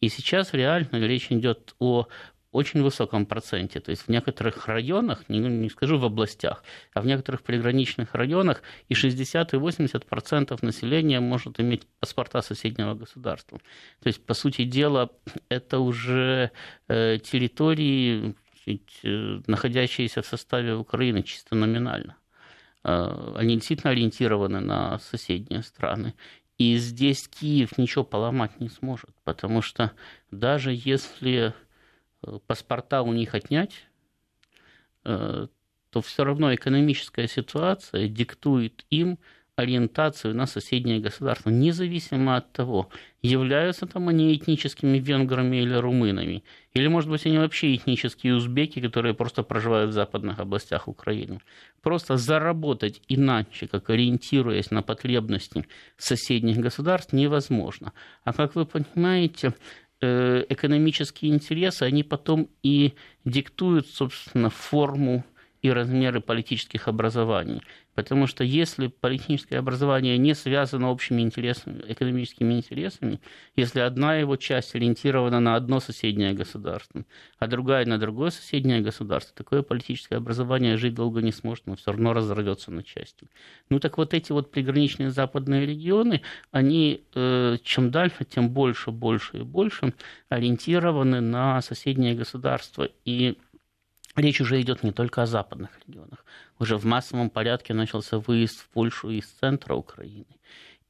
И 0.00 0.08
сейчас 0.08 0.52
реально 0.52 0.98
речь 0.98 1.30
идет 1.30 1.74
о 1.78 2.06
очень 2.54 2.82
высоком 2.82 3.26
проценте. 3.26 3.80
То 3.80 3.90
есть 3.90 4.02
в 4.02 4.08
некоторых 4.08 4.68
районах, 4.68 5.28
не, 5.28 5.40
не 5.40 5.68
скажу 5.68 5.98
в 5.98 6.04
областях, 6.04 6.62
а 6.94 7.00
в 7.00 7.06
некоторых 7.06 7.42
приграничных 7.42 8.14
районах 8.14 8.62
и 8.88 8.94
60, 8.94 9.54
и 9.54 9.56
80 9.56 10.06
процентов 10.06 10.62
населения 10.62 11.18
может 11.18 11.58
иметь 11.58 11.86
паспорта 11.98 12.42
соседнего 12.42 12.94
государства. 12.94 13.58
То 14.02 14.06
есть, 14.06 14.24
по 14.24 14.34
сути 14.34 14.64
дела, 14.64 15.10
это 15.48 15.80
уже 15.80 16.52
э, 16.86 17.18
территории, 17.18 18.36
э, 18.66 19.40
находящиеся 19.46 20.22
в 20.22 20.26
составе 20.26 20.74
Украины 20.74 21.22
чисто 21.22 21.54
номинально. 21.54 22.16
Э, 22.82 23.34
они 23.36 23.56
действительно 23.56 23.92
ориентированы 23.92 24.60
на 24.60 24.98
соседние 24.98 25.62
страны. 25.62 26.14
И 26.58 26.76
здесь 26.76 27.28
Киев 27.28 27.78
ничего 27.78 28.04
поломать 28.04 28.60
не 28.60 28.68
сможет, 28.68 29.10
потому 29.24 29.60
что 29.60 29.92
даже 30.30 30.72
если 30.72 31.52
Э, 32.26 32.38
паспорта 32.46 33.02
у 33.02 33.12
них 33.12 33.34
отнять, 33.34 33.86
то 35.02 36.00
все 36.00 36.24
равно 36.24 36.54
экономическая 36.54 37.28
ситуация 37.28 38.08
диктует 38.08 38.86
им 38.88 39.18
ориентацию 39.56 40.34
на 40.34 40.46
соседнее 40.46 41.00
государство, 41.00 41.50
независимо 41.50 42.36
от 42.36 42.52
того, 42.52 42.88
являются 43.22 43.86
там 43.86 44.08
они 44.08 44.34
этническими 44.34 44.98
венграми 44.98 45.58
или 45.58 45.74
румынами, 45.74 46.42
или, 46.72 46.88
может 46.88 47.08
быть, 47.08 47.24
они 47.26 47.38
вообще 47.38 47.74
этнические 47.74 48.34
узбеки, 48.34 48.80
которые 48.80 49.14
просто 49.14 49.42
проживают 49.42 49.90
в 49.90 49.94
западных 49.94 50.40
областях 50.40 50.88
Украины. 50.88 51.40
Просто 51.82 52.16
заработать 52.16 53.00
иначе, 53.08 53.68
как 53.68 53.90
ориентируясь 53.90 54.70
на 54.70 54.82
потребности 54.82 55.66
соседних 55.96 56.58
государств, 56.58 57.12
невозможно. 57.12 57.92
А 58.24 58.32
как 58.32 58.56
вы 58.56 58.66
понимаете, 58.66 59.54
Э, 60.06 60.44
экономические 60.50 61.32
интересы, 61.32 61.84
они 61.84 62.02
потом 62.02 62.50
и 62.62 62.92
диктуют, 63.24 63.86
собственно, 63.86 64.50
форму 64.50 65.24
и 65.64 65.70
размеры 65.70 66.20
политических 66.20 66.88
образований. 66.88 67.62
Потому 67.94 68.26
что 68.26 68.44
если 68.44 68.88
политическое 68.88 69.56
образование 69.56 70.18
не 70.18 70.34
связано 70.34 70.90
общими 70.90 71.22
интересами, 71.22 71.82
экономическими 71.88 72.52
интересами, 72.52 73.18
если 73.56 73.80
одна 73.80 74.16
его 74.16 74.36
часть 74.36 74.74
ориентирована 74.74 75.40
на 75.40 75.56
одно 75.56 75.80
соседнее 75.80 76.34
государство, 76.34 77.06
а 77.38 77.46
другая 77.46 77.86
на 77.86 77.96
другое 77.96 78.28
соседнее 78.28 78.82
государство, 78.82 79.34
такое 79.34 79.62
политическое 79.62 80.16
образование 80.16 80.76
жить 80.76 80.94
долго 80.94 81.22
не 81.22 81.32
сможет, 81.32 81.66
но 81.66 81.76
все 81.76 81.92
равно 81.92 82.12
разорвется 82.12 82.70
на 82.70 82.82
части. 82.82 83.26
Ну 83.70 83.80
так 83.80 83.96
вот 83.96 84.12
эти 84.12 84.32
вот 84.32 84.50
приграничные 84.50 85.10
западные 85.10 85.64
регионы, 85.64 86.20
они 86.50 87.04
э, 87.14 87.56
чем 87.64 87.90
дальше, 87.90 88.26
тем 88.26 88.50
больше, 88.50 88.90
больше 88.90 89.38
и 89.38 89.42
больше 89.42 89.94
ориентированы 90.28 91.22
на 91.22 91.62
соседнее 91.62 92.14
государство. 92.14 92.86
И 93.06 93.38
Речь 94.16 94.40
уже 94.40 94.60
идет 94.60 94.82
не 94.82 94.92
только 94.92 95.22
о 95.22 95.26
западных 95.26 95.70
регионах. 95.86 96.24
Уже 96.58 96.76
в 96.76 96.84
массовом 96.84 97.30
порядке 97.30 97.74
начался 97.74 98.18
выезд 98.18 98.60
в 98.60 98.68
Польшу 98.68 99.10
из 99.10 99.26
центра 99.26 99.74
Украины. 99.74 100.26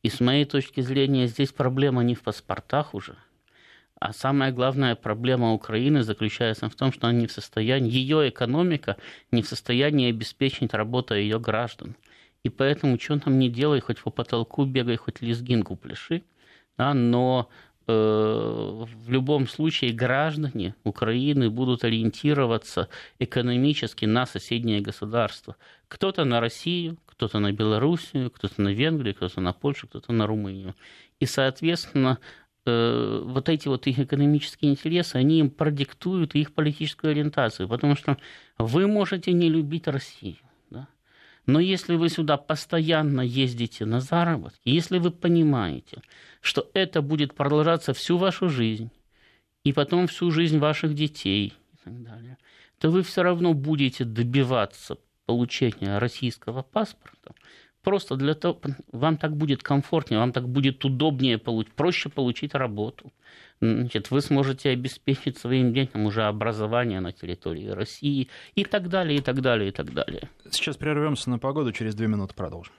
И 0.02 0.10
с 0.10 0.20
моей 0.20 0.44
точки 0.44 0.82
зрения 0.82 1.26
здесь 1.26 1.50
проблема 1.50 2.02
не 2.04 2.14
в 2.14 2.22
паспортах 2.22 2.92
уже, 2.92 3.16
а 3.98 4.12
самая 4.12 4.52
главная 4.52 4.96
проблема 4.96 5.54
Украины 5.54 6.02
заключается 6.02 6.68
в 6.68 6.74
том, 6.74 6.92
что 6.92 7.06
она 7.06 7.20
не 7.20 7.26
в 7.26 7.32
состоянии, 7.32 7.90
ее 7.90 8.28
экономика 8.28 8.98
не 9.30 9.40
в 9.40 9.48
состоянии 9.48 10.10
обеспечить 10.10 10.74
работу 10.74 11.14
ее 11.14 11.40
граждан. 11.40 11.96
И 12.42 12.50
поэтому, 12.50 13.00
что 13.00 13.18
нам 13.24 13.38
не 13.38 13.48
делай, 13.48 13.80
хоть 13.80 14.02
по 14.02 14.10
потолку 14.10 14.66
бегай, 14.66 14.96
хоть 14.96 15.22
лезгинку 15.22 15.76
пляши, 15.76 16.22
да, 16.76 16.92
но 16.92 17.48
в 17.86 18.88
любом 19.08 19.46
случае 19.46 19.92
граждане 19.92 20.74
Украины 20.84 21.50
будут 21.50 21.84
ориентироваться 21.84 22.88
экономически 23.18 24.06
на 24.06 24.26
соседние 24.26 24.80
государства. 24.80 25.56
Кто-то 25.88 26.24
на 26.24 26.40
Россию, 26.40 26.96
кто-то 27.06 27.38
на 27.38 27.52
Белоруссию, 27.52 28.30
кто-то 28.30 28.60
на 28.60 28.70
Венгрию, 28.70 29.14
кто-то 29.14 29.40
на 29.40 29.52
Польшу, 29.52 29.86
кто-то 29.86 30.12
на 30.12 30.26
Румынию. 30.26 30.74
И, 31.20 31.26
соответственно, 31.26 32.18
э, 32.66 33.22
вот 33.24 33.48
эти 33.48 33.68
вот 33.68 33.86
их 33.86 33.98
экономические 33.98 34.72
интересы, 34.72 35.16
они 35.16 35.40
им 35.40 35.50
продиктуют 35.50 36.34
их 36.34 36.54
политическую 36.54 37.12
ориентацию, 37.12 37.68
потому 37.68 37.96
что 37.96 38.16
вы 38.58 38.86
можете 38.86 39.32
не 39.32 39.48
любить 39.48 39.86
Россию? 39.86 40.38
Но 41.46 41.60
если 41.60 41.96
вы 41.96 42.08
сюда 42.08 42.36
постоянно 42.36 43.20
ездите 43.20 43.84
на 43.84 44.00
заработки, 44.00 44.68
если 44.68 44.98
вы 44.98 45.10
понимаете, 45.10 46.02
что 46.40 46.70
это 46.74 47.02
будет 47.02 47.34
продолжаться 47.34 47.92
всю 47.92 48.16
вашу 48.16 48.48
жизнь, 48.48 48.90
и 49.64 49.72
потом 49.72 50.06
всю 50.06 50.30
жизнь 50.30 50.58
ваших 50.58 50.94
детей 50.94 51.54
и 51.72 51.76
так 51.84 52.02
далее, 52.02 52.38
то 52.78 52.90
вы 52.90 53.02
все 53.02 53.22
равно 53.22 53.54
будете 53.54 54.04
добиваться 54.04 54.98
получения 55.26 55.98
российского 55.98 56.62
паспорта, 56.62 57.34
просто 57.82 58.16
для 58.16 58.34
того, 58.34 58.60
вам 58.92 59.16
так 59.16 59.36
будет 59.36 59.62
комфортнее, 59.62 60.20
вам 60.20 60.32
так 60.32 60.48
будет 60.48 60.84
удобнее, 60.84 61.38
проще 61.38 62.08
получить 62.08 62.54
работу. 62.54 63.12
Значит, 63.60 64.10
вы 64.10 64.20
сможете 64.20 64.70
обеспечить 64.70 65.38
своим 65.38 65.72
детям 65.72 66.06
уже 66.06 66.24
образование 66.24 67.00
на 67.00 67.12
территории 67.12 67.68
России 67.68 68.28
и 68.54 68.64
так 68.64 68.88
далее, 68.88 69.18
и 69.18 69.22
так 69.22 69.40
далее, 69.40 69.68
и 69.68 69.72
так 69.72 69.92
далее. 69.92 70.28
Сейчас 70.50 70.76
прервемся 70.76 71.30
на 71.30 71.38
погоду, 71.38 71.72
через 71.72 71.94
две 71.94 72.06
минуты 72.06 72.34
продолжим. 72.34 72.72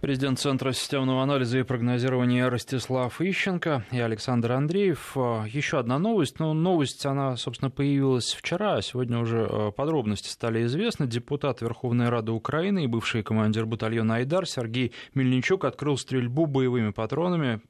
Президент 0.00 0.38
Центра 0.38 0.70
системного 0.70 1.24
анализа 1.24 1.58
и 1.58 1.64
прогнозирования 1.64 2.48
Ростислав 2.48 3.20
Ищенко 3.20 3.84
и 3.90 3.98
Александр 3.98 4.52
Андреев. 4.52 5.16
А, 5.16 5.44
еще 5.44 5.80
одна 5.80 5.98
новость. 5.98 6.38
Ну, 6.38 6.52
новость, 6.52 7.04
она, 7.04 7.34
собственно, 7.36 7.68
появилась 7.68 8.32
вчера, 8.32 8.76
а 8.76 8.82
сегодня 8.82 9.18
уже 9.18 9.48
а, 9.50 9.72
подробности 9.72 10.28
стали 10.28 10.64
известны. 10.66 11.08
Депутат 11.08 11.62
Верховной 11.62 12.10
Рады 12.10 12.30
Украины 12.30 12.84
и 12.84 12.86
бывший 12.86 13.24
командир 13.24 13.66
батальона 13.66 14.16
«Айдар» 14.16 14.46
Сергей 14.46 14.92
Мельничук 15.14 15.64
открыл 15.64 15.98
стрельбу 15.98 16.46
боевыми 16.46 16.90
патронами 16.90 17.60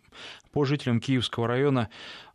по 0.52 0.64
жителям 0.64 1.00
Киевского 1.00 1.46
района 1.46 1.88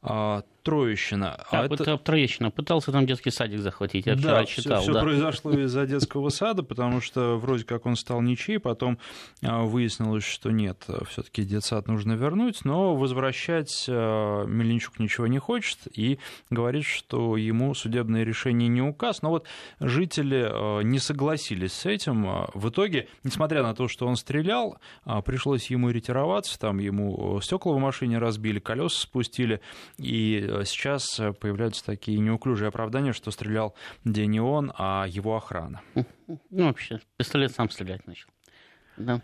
а, 0.05 0.43
Троещина. 0.63 1.35
А, 1.49 1.61
а 1.61 1.65
это... 1.65 1.97
Троещина. 1.97 2.51
Пытался 2.51 2.91
там 2.91 3.05
детский 3.05 3.31
садик 3.31 3.59
захватить, 3.59 4.05
я 4.05 4.15
вчера 4.15 4.39
да, 4.39 4.45
читал. 4.45 4.81
Все, 4.81 4.91
да, 4.91 4.99
все 4.99 5.01
произошло 5.01 5.51
из-за 5.51 5.85
детского 5.85 6.29
сада, 6.29 6.63
потому 6.63 6.99
что 6.99 7.37
вроде 7.37 7.63
как 7.63 7.85
он 7.85 7.95
стал 7.95 8.21
ничьей, 8.21 8.59
потом 8.59 8.97
а, 9.41 9.63
выяснилось, 9.63 10.25
что 10.25 10.51
нет, 10.51 10.85
все-таки 11.09 11.43
детсад 11.43 11.87
нужно 11.87 12.13
вернуть, 12.13 12.65
но 12.65 12.95
возвращать 12.95 13.85
а, 13.87 14.45
Мельничук 14.45 14.99
ничего 14.99 15.27
не 15.27 15.39
хочет 15.39 15.79
и 15.93 16.19
говорит, 16.49 16.85
что 16.85 17.37
ему 17.37 17.73
судебное 17.73 18.23
решение 18.23 18.67
не 18.67 18.81
указ. 18.81 19.21
Но 19.21 19.29
вот 19.29 19.47
жители 19.79 20.83
не 20.83 20.99
согласились 20.99 21.73
с 21.73 21.85
этим. 21.85 22.47
В 22.53 22.69
итоге, 22.69 23.07
несмотря 23.23 23.63
на 23.63 23.73
то, 23.73 23.87
что 23.87 24.05
он 24.05 24.17
стрелял, 24.17 24.77
пришлось 25.25 25.67
ему 25.67 25.89
ретироваться, 25.89 26.59
там 26.59 26.79
ему 26.79 27.39
стекла 27.41 27.62
в 27.71 27.79
машине 27.79 28.17
разбили, 28.17 28.59
колеса 28.59 29.01
спустили, 29.01 29.61
и 29.97 30.45
э, 30.47 30.63
сейчас 30.65 31.19
э, 31.19 31.31
появляются 31.33 31.85
такие 31.85 32.19
неуклюжие 32.19 32.67
оправдания, 32.67 33.13
что 33.13 33.31
стрелял 33.31 33.75
где 34.03 34.25
не 34.25 34.39
он, 34.39 34.73
а 34.77 35.05
его 35.07 35.35
охрана. 35.35 35.81
Ну, 35.95 36.65
вообще, 36.65 36.99
пистолет 37.17 37.51
сам 37.51 37.69
стрелять 37.69 38.05
начал. 38.07 38.29
Да. 38.97 39.21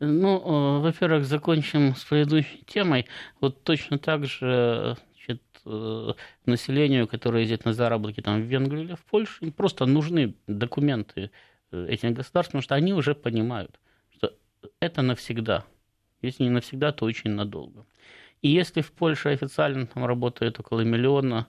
Ну, 0.00 0.38
э, 0.38 0.80
во-первых, 0.80 1.24
закончим 1.24 1.94
с 1.94 2.04
предыдущей 2.04 2.62
темой. 2.66 3.06
Вот 3.40 3.62
точно 3.62 3.98
так 3.98 4.24
же 4.26 4.96
значит, 5.14 5.42
населению, 6.46 7.06
которое 7.06 7.44
едет 7.44 7.64
на 7.64 7.72
заработки 7.72 8.20
там, 8.20 8.42
в 8.42 8.44
Венгрии 8.44 8.82
или 8.82 8.94
в 8.94 9.04
Польше, 9.04 9.44
им 9.44 9.52
просто 9.52 9.86
нужны 9.86 10.34
документы 10.46 11.30
этих 11.70 12.12
государств, 12.12 12.50
потому 12.50 12.62
что 12.62 12.74
они 12.74 12.92
уже 12.92 13.14
понимают, 13.14 13.78
что 14.10 14.34
это 14.80 15.02
навсегда. 15.02 15.64
Если 16.22 16.44
не 16.44 16.50
навсегда, 16.50 16.92
то 16.92 17.04
очень 17.04 17.30
надолго. 17.30 17.84
И 18.40 18.48
если 18.48 18.80
в 18.80 18.92
Польше 18.92 19.28
официально 19.28 19.86
там 19.86 20.04
работает 20.04 20.58
около 20.58 20.80
миллиона 20.80 21.46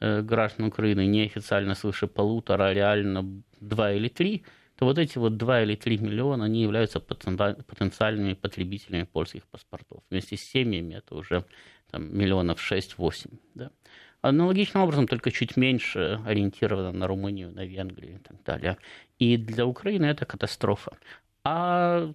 э, 0.00 0.22
граждан 0.22 0.66
Украины, 0.66 1.06
неофициально 1.06 1.74
свыше 1.74 2.06
полутора, 2.06 2.64
а 2.64 2.74
реально 2.74 3.42
два 3.60 3.92
или 3.92 4.08
три, 4.08 4.44
то 4.76 4.86
вот 4.86 4.98
эти 4.98 5.18
вот 5.18 5.36
два 5.36 5.62
или 5.62 5.76
три 5.76 5.98
миллиона, 5.98 6.46
они 6.46 6.62
являются 6.62 7.00
потенциальными 7.00 8.34
потребителями 8.34 9.04
польских 9.04 9.46
паспортов. 9.46 10.02
Вместе 10.10 10.36
с 10.36 10.42
семьями 10.42 10.94
это 10.94 11.14
уже 11.14 11.44
там, 11.90 12.16
миллионов 12.16 12.60
шесть-восемь. 12.60 13.38
Да? 13.54 13.70
Аналогичным 14.20 14.82
образом, 14.82 15.06
только 15.06 15.30
чуть 15.30 15.56
меньше 15.56 16.20
ориентировано 16.26 16.92
на 16.92 17.06
Румынию, 17.06 17.52
на 17.52 17.64
Венгрию 17.64 18.16
и 18.16 18.18
так 18.18 18.42
далее. 18.42 18.76
И 19.18 19.36
для 19.36 19.64
Украины 19.64 20.06
это 20.06 20.26
катастрофа. 20.26 20.96
А 21.44 22.12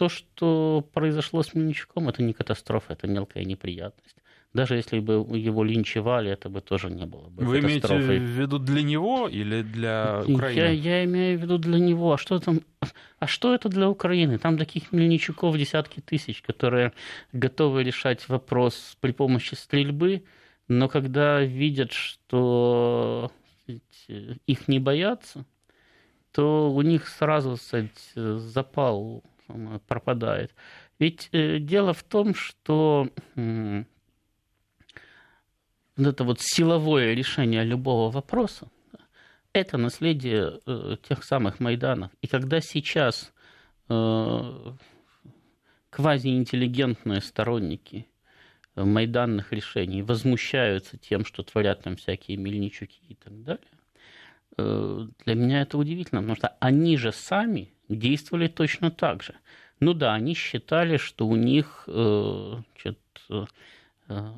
то, 0.00 0.08
что 0.08 0.82
произошло 0.94 1.42
с 1.42 1.52
Мельничуком, 1.52 2.08
это 2.08 2.22
не 2.22 2.32
катастрофа, 2.32 2.94
это 2.94 3.06
мелкая 3.06 3.44
неприятность. 3.44 4.16
Даже 4.54 4.76
если 4.76 4.98
бы 4.98 5.12
его 5.38 5.62
линчевали, 5.62 6.30
это 6.30 6.48
бы 6.48 6.62
тоже 6.62 6.88
не 6.90 7.04
было 7.04 7.28
бы 7.28 7.44
Вы 7.44 7.58
имеете 7.58 7.88
в 7.88 8.40
виду 8.40 8.58
для 8.58 8.82
него 8.82 9.28
или 9.28 9.60
для 9.60 10.22
Украины? 10.26 10.58
Я, 10.58 10.70
я 10.70 11.04
имею 11.04 11.38
в 11.38 11.42
виду 11.42 11.58
для 11.58 11.78
него. 11.78 12.14
А 12.14 12.16
что 12.16 12.38
там? 12.38 12.60
А 13.18 13.26
что 13.26 13.54
это 13.54 13.68
для 13.68 13.90
Украины? 13.90 14.38
Там 14.38 14.56
таких 14.56 14.90
Мельничуков 14.92 15.58
десятки 15.58 16.00
тысяч, 16.00 16.40
которые 16.40 16.92
готовы 17.34 17.84
решать 17.84 18.26
вопрос 18.30 18.96
при 19.00 19.12
помощи 19.12 19.54
стрельбы, 19.54 20.22
но 20.66 20.88
когда 20.88 21.42
видят, 21.42 21.92
что 21.92 23.30
их 24.46 24.68
не 24.68 24.78
боятся, 24.78 25.44
то 26.32 26.72
у 26.72 26.80
них 26.80 27.06
сразу 27.06 27.58
сказать, 27.58 28.12
запал 28.14 29.22
пропадает. 29.86 30.54
Ведь 30.98 31.28
э, 31.32 31.58
дело 31.58 31.94
в 31.94 32.02
том, 32.02 32.34
что 32.34 33.08
вот 35.96 36.06
это 36.06 36.24
вот 36.24 36.40
силовое 36.40 37.14
решение 37.14 37.64
любого 37.64 38.10
вопроса, 38.10 38.68
это 39.52 39.78
наследие 39.78 40.60
э, 40.66 40.96
тех 41.02 41.24
самых 41.24 41.58
Майданов. 41.58 42.10
И 42.20 42.26
когда 42.26 42.60
сейчас 42.60 43.32
э, 43.88 44.72
квазиинтеллигентные 45.88 47.20
сторонники 47.20 48.06
майданных 48.76 49.52
решений 49.52 50.02
возмущаются 50.02 50.96
тем, 50.96 51.24
что 51.24 51.42
творят 51.42 51.82
там 51.82 51.96
всякие 51.96 52.36
мельничуки 52.36 53.00
и 53.08 53.14
так 53.14 53.42
далее, 53.42 53.64
для 54.56 55.34
меня 55.34 55.62
это 55.62 55.76
удивительно, 55.76 56.20
потому 56.20 56.36
что 56.36 56.56
они 56.60 56.96
же 56.96 57.12
сами 57.12 57.72
действовали 57.96 58.46
точно 58.46 58.90
так 58.90 59.22
же. 59.22 59.34
Ну 59.80 59.94
да, 59.94 60.14
они 60.14 60.34
считали, 60.34 60.96
что 60.96 61.26
у 61.26 61.36
них 61.36 61.84
э, 61.86 62.56
э, 64.08 64.32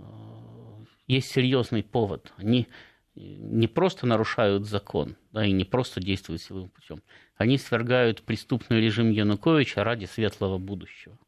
есть 1.07 1.31
серьезный 1.31 1.83
повод. 1.83 2.33
Они 2.37 2.69
не 3.15 3.67
просто 3.67 4.07
нарушают 4.07 4.67
закон, 4.67 5.17
да, 5.33 5.45
и 5.45 5.53
не 5.53 5.65
просто 5.65 6.01
действуют 6.01 6.43
силовым 6.43 6.71
путем. 6.71 7.03
Они 7.37 7.59
свергают 7.59 8.23
преступный 8.23 8.81
режим 8.81 9.11
Януковича 9.11 9.85
ради 9.85 10.07
светлого 10.07 10.59
будущего. 10.59 11.19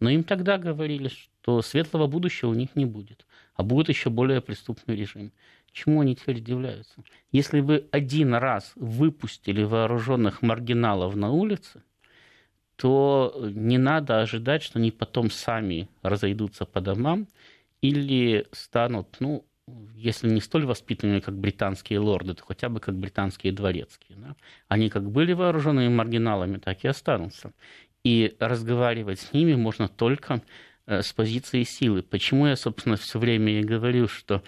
Но 0.00 0.08
им 0.10 0.24
тогда 0.24 0.58
говорили, 0.58 1.08
что 1.08 1.62
светлого 1.62 2.06
будущего 2.06 2.50
у 2.50 2.54
них 2.54 2.74
не 2.76 2.84
будет, 2.84 3.26
а 3.56 3.62
будет 3.62 3.88
еще 3.88 4.10
более 4.10 4.40
преступный 4.40 4.96
режим. 4.96 5.32
Чему 5.74 6.02
они 6.02 6.14
теперь 6.14 6.38
удивляются? 6.38 7.02
Если 7.32 7.58
вы 7.58 7.88
один 7.90 8.32
раз 8.34 8.72
выпустили 8.76 9.64
вооруженных 9.64 10.40
маргиналов 10.40 11.16
на 11.16 11.32
улицы, 11.32 11.82
то 12.76 13.34
не 13.52 13.76
надо 13.76 14.20
ожидать, 14.20 14.62
что 14.62 14.78
они 14.78 14.92
потом 14.92 15.32
сами 15.32 15.88
разойдутся 16.02 16.64
по 16.64 16.80
домам 16.80 17.26
или 17.80 18.46
станут, 18.52 19.16
ну, 19.18 19.44
если 19.96 20.28
не 20.28 20.40
столь 20.40 20.64
воспитанными, 20.64 21.18
как 21.18 21.36
британские 21.36 21.98
лорды, 21.98 22.34
то 22.34 22.44
хотя 22.44 22.68
бы 22.68 22.78
как 22.78 22.94
британские 22.94 23.52
дворецкие. 23.52 24.16
Да? 24.18 24.36
Они 24.68 24.88
как 24.88 25.10
были 25.10 25.32
вооруженными 25.32 25.88
маргиналами, 25.88 26.58
так 26.58 26.84
и 26.84 26.88
останутся. 26.88 27.52
И 28.04 28.36
разговаривать 28.38 29.18
с 29.18 29.32
ними 29.32 29.54
можно 29.54 29.88
только 29.88 30.40
э, 30.86 31.02
с 31.02 31.12
позиции 31.12 31.64
силы. 31.64 32.02
Почему 32.02 32.46
я, 32.46 32.54
собственно, 32.54 32.96
все 32.96 33.18
время 33.18 33.58
и 33.58 33.64
говорю, 33.64 34.06
что 34.06 34.44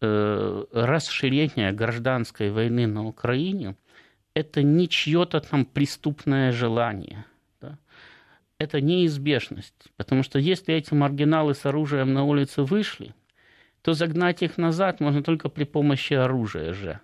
расширение 0.00 1.72
гражданской 1.72 2.50
войны 2.50 2.86
на 2.86 3.06
Украине– 3.06 3.76
это 4.34 4.62
не 4.62 4.88
чье-то 4.88 5.40
там 5.40 5.64
преступное 5.64 6.52
желание. 6.52 7.24
Да? 7.60 7.78
Это 8.58 8.80
неизбежность. 8.80 9.88
Потому 9.96 10.22
что 10.22 10.38
если 10.38 10.74
эти 10.74 10.94
маргиналы 10.94 11.54
с 11.54 11.66
оружием 11.66 12.14
на 12.14 12.24
улице 12.24 12.62
вышли, 12.62 13.14
то 13.82 13.92
загнать 13.92 14.42
их 14.42 14.58
назад 14.58 15.00
можно 15.00 15.22
только 15.22 15.48
при 15.48 15.64
помощи 15.64 16.14
оружия 16.14 16.72
же. 16.72 17.00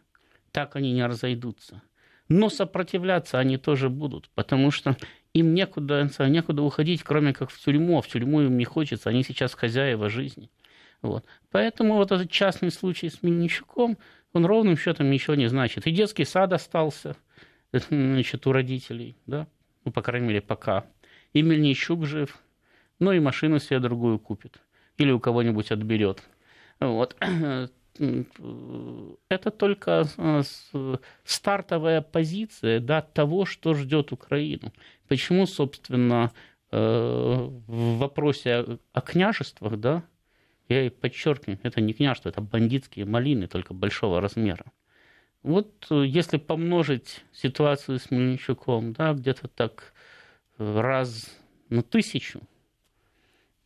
Так 0.53 0.77
они 0.77 0.93
не 0.93 1.07
разойдутся. 1.07 1.83
Но 2.29 2.49
сопротивляться 2.49 3.39
они 3.39 3.57
тоже 3.57 3.89
будут, 3.89 4.31
потому 4.35 4.71
что 4.71 4.97
им 5.33 5.55
некуда, 5.55 6.11
некуда 6.19 6.63
уходить, 6.63 7.03
кроме 7.05 7.33
как 7.33 7.51
в 7.51 7.63
тюрьму, 7.63 7.99
а 7.99 8.03
в 8.03 8.09
тюрьму 8.09 8.43
им 8.43 8.57
не 8.59 8.65
хочется, 8.65 9.11
они 9.11 9.23
сейчас 9.23 9.55
хозяева 9.55 10.09
жизни. 10.09 10.51
Вот. 11.03 11.25
Поэтому 11.51 11.95
вот 11.95 12.13
этот 12.13 12.31
частный 12.31 12.71
случай 12.71 13.09
с 13.09 13.23
Мельничуком, 13.23 13.99
он 14.33 14.47
ровным 14.47 14.77
счетом 14.77 15.11
ничего 15.11 15.35
не 15.35 15.49
значит. 15.49 15.87
И 15.87 15.91
детский 15.91 16.25
сад 16.25 16.53
остался 16.53 17.17
значит, 17.73 18.47
у 18.47 18.53
родителей, 18.53 19.17
да? 19.27 19.47
ну, 19.87 19.93
по 19.93 20.03
крайней 20.03 20.27
мере, 20.29 20.41
пока. 20.43 20.85
И 21.33 21.43
Мельничук 21.43 22.05
жив, 22.05 22.39
ну 22.99 23.13
и 23.13 23.21
машину 23.21 23.59
себе 23.59 23.79
другую 23.79 24.19
купит. 24.19 24.61
Или 24.99 25.13
у 25.13 25.21
кого-нибудь 25.21 25.71
отберет. 25.71 26.23
Вот. 26.81 27.17
Это 29.29 29.51
только 29.51 30.07
э, 30.17 30.43
стартовая 31.25 32.03
позиция 32.03 32.81
да, 32.81 33.01
того, 33.01 33.47
что 33.47 33.75
ждет 33.75 34.13
Украину. 34.13 34.73
Почему, 35.09 35.47
собственно, 35.47 36.33
э, 36.73 36.79
в 36.79 37.99
вопросе 37.99 38.79
о 38.93 39.01
княжествах, 39.01 39.79
да, 39.79 40.03
я 40.69 40.87
и 40.87 40.91
подчеркиваю, 40.91 41.59
это 41.63 41.81
не 41.81 41.93
княжество, 41.93 42.29
это 42.29 42.41
бандитские 42.41 43.05
малины, 43.05 43.47
только 43.47 43.75
большого 43.75 44.21
размера. 44.21 44.65
Вот 45.43 45.87
э, 45.91 46.05
если 46.07 46.39
помножить 46.39 47.25
ситуацию 47.33 47.99
с 47.99 48.11
Мельничуком, 48.11 48.93
да, 48.93 49.13
где-то 49.13 49.49
так 49.49 49.95
раз 50.59 51.31
на 51.69 51.83
тысячу, 51.83 52.41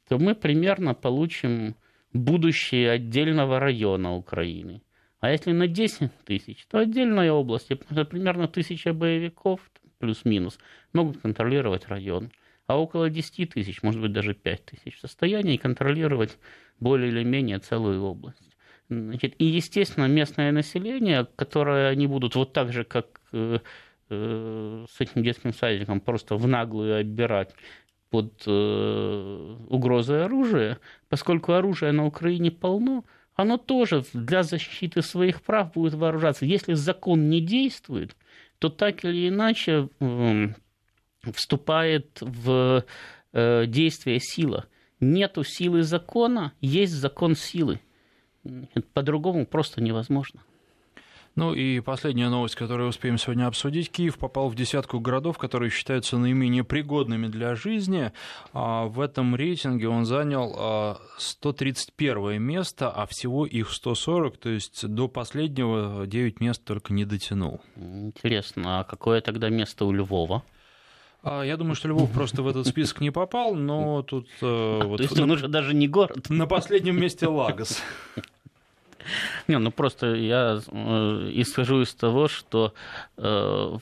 то 0.09 0.19
мы 0.19 0.35
примерно 0.35 0.95
получим 0.95 1.77
будущее 2.13 2.91
отдельного 2.91 3.61
района 3.61 4.15
Украины. 4.15 4.83
А 5.21 5.31
если 5.31 5.53
на 5.53 5.69
10 5.69 6.11
тысяч, 6.25 6.67
то 6.67 6.79
отдельная 6.79 7.31
область, 7.33 7.69
примерно 8.09 8.49
тысяча 8.49 8.93
боевиков, 8.93 9.61
плюс-минус, 9.99 10.59
могут 10.93 11.19
контролировать 11.19 11.87
район. 11.89 12.33
А 12.71 12.77
около 12.77 13.11
10 13.11 13.51
тысяч, 13.51 13.83
может 13.83 14.01
быть, 14.01 14.13
даже 14.13 14.33
5 14.33 14.65
тысяч 14.65 14.97
в 14.97 15.01
состоянии 15.01 15.57
контролировать 15.57 16.39
более 16.79 17.09
или 17.09 17.25
менее 17.25 17.59
целую 17.59 18.01
область. 18.05 18.57
Значит, 18.89 19.35
и, 19.39 19.45
естественно, 19.45 20.05
местное 20.05 20.53
население, 20.53 21.27
которое 21.35 21.89
они 21.89 22.07
будут 22.07 22.37
вот 22.37 22.53
так 22.53 22.73
же, 22.73 22.85
как 22.85 23.21
э, 23.33 23.59
э, 24.11 24.87
с 24.89 25.01
этим 25.01 25.25
детским 25.25 25.53
садиком, 25.53 26.01
просто 26.01 26.37
в 26.37 26.47
наглую 26.47 27.01
отбирать 27.01 27.57
под 28.09 28.41
э, 28.47 29.57
угрозой 29.69 30.27
оружия, 30.27 30.79
поскольку 31.09 31.55
оружия 31.55 31.91
на 31.91 32.07
Украине 32.07 32.53
полно, 32.53 33.05
оно 33.35 33.57
тоже 33.57 34.05
для 34.13 34.45
защиты 34.45 35.03
своих 35.03 35.43
прав 35.43 35.73
будет 35.73 35.95
вооружаться. 35.95 36.47
Если 36.47 36.75
закон 36.75 37.31
не 37.31 37.41
действует, 37.41 38.15
то 38.61 38.69
так 38.69 39.05
или 39.05 39.29
иначе 39.29 39.89
э, 39.99 40.49
вступает 41.35 42.19
в 42.21 42.85
э, 43.33 43.67
действие 43.67 44.21
сила. 44.21 44.67
Нету 45.01 45.45
силы 45.45 45.83
закона, 45.83 46.53
есть 46.61 46.93
закон 46.93 47.35
силы. 47.35 47.81
По-другому 48.95 49.47
просто 49.47 49.83
невозможно. 49.83 50.43
Ну 51.37 51.55
и 51.55 51.81
последняя 51.81 52.29
новость, 52.29 52.57
которую 52.57 52.89
успеем 52.89 53.17
сегодня 53.17 53.47
обсудить. 53.47 53.91
Киев 53.91 54.19
попал 54.19 54.49
в 54.49 54.57
десятку 54.57 54.99
городов, 54.99 55.39
которые 55.39 55.71
считаются 55.71 56.19
наименее 56.19 56.65
пригодными 56.65 57.29
для 57.29 57.55
жизни. 57.55 58.13
А 58.53 58.87
в 58.87 59.01
этом 59.01 59.37
рейтинге 59.37 59.89
он 59.89 60.05
занял 60.05 60.99
131 61.19 62.17
а, 62.17 62.39
место, 62.39 62.91
а 62.91 63.07
всего 63.07 63.47
их 63.47 63.71
140, 63.71 64.37
то 64.39 64.49
есть 64.49 64.87
до 64.87 65.09
последнего 65.09 66.07
9 66.07 66.41
мест 66.41 66.65
только 66.65 66.93
не 66.93 67.05
дотянул. 67.05 67.61
Интересно, 67.77 68.81
а 68.81 68.85
какое 68.85 69.21
тогда 69.21 69.51
место 69.51 69.85
у 69.85 69.93
Львова? 69.93 70.43
А, 71.23 71.43
я 71.43 71.57
думаю, 71.57 71.75
что 71.75 71.89
Львов 71.89 72.11
просто 72.13 72.43
в 72.43 72.49
этот 72.49 72.67
список 72.67 73.01
не 73.01 73.11
попал, 73.11 73.55
но 73.55 74.03
тут... 74.03 74.29
А, 74.41 74.85
вот, 74.85 74.99
то 74.99 75.03
есть 75.03 75.19
он 75.19 75.29
на, 75.29 75.35
уже 75.35 75.49
даже 75.49 75.75
не 75.75 75.87
город? 75.87 76.31
На 76.31 76.47
последнем 76.47 77.01
месте 77.01 77.27
Лагос. 77.27 77.83
Не, 79.49 79.59
ну 79.59 79.71
просто 79.73 80.15
я 80.15 80.61
э, 80.67 81.31
исхожу 81.35 81.83
из 81.83 81.95
того, 81.95 82.29
что 82.29 82.75
э, 83.17 83.77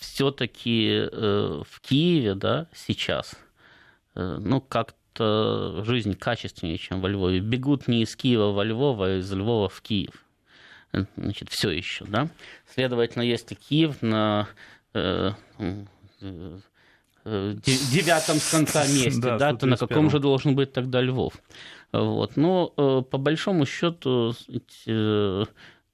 все-таки 0.00 1.08
э, 1.10 1.62
в 1.68 1.80
Киеве, 1.80 2.34
да, 2.34 2.66
сейчас, 2.74 3.36
э, 4.14 4.38
ну, 4.40 4.60
как-то 4.60 5.82
жизнь 5.86 6.14
качественнее, 6.14 6.78
чем 6.78 7.00
во 7.00 7.08
Львове. 7.08 7.40
Бегут 7.40 7.88
не 7.88 8.02
из 8.02 8.14
Киева 8.16 8.52
во 8.52 8.64
Львов, 8.64 9.00
а 9.00 9.18
из 9.18 9.32
Львова 9.32 9.68
в 9.68 9.80
Киев. 9.80 10.24
Значит, 11.16 11.50
все 11.50 11.70
еще, 11.70 12.04
да. 12.04 12.28
Следовательно, 12.72 13.22
если 13.22 13.54
Киев 13.54 14.02
на 14.02 14.48
э, 14.94 15.32
э 15.58 15.84
девятом 17.26 18.36
с 18.36 18.50
конца 18.50 18.86
месте, 18.86 19.20
да, 19.22 19.38
да 19.38 19.54
то 19.54 19.66
на 19.66 19.76
каком 19.76 20.10
же 20.10 20.20
должен 20.20 20.54
быть 20.54 20.72
тогда 20.72 21.00
Львов? 21.00 21.34
Вот. 21.92 22.36
Но 22.36 22.72
э, 22.76 23.02
по 23.10 23.18
большому 23.18 23.66
счету 23.66 24.34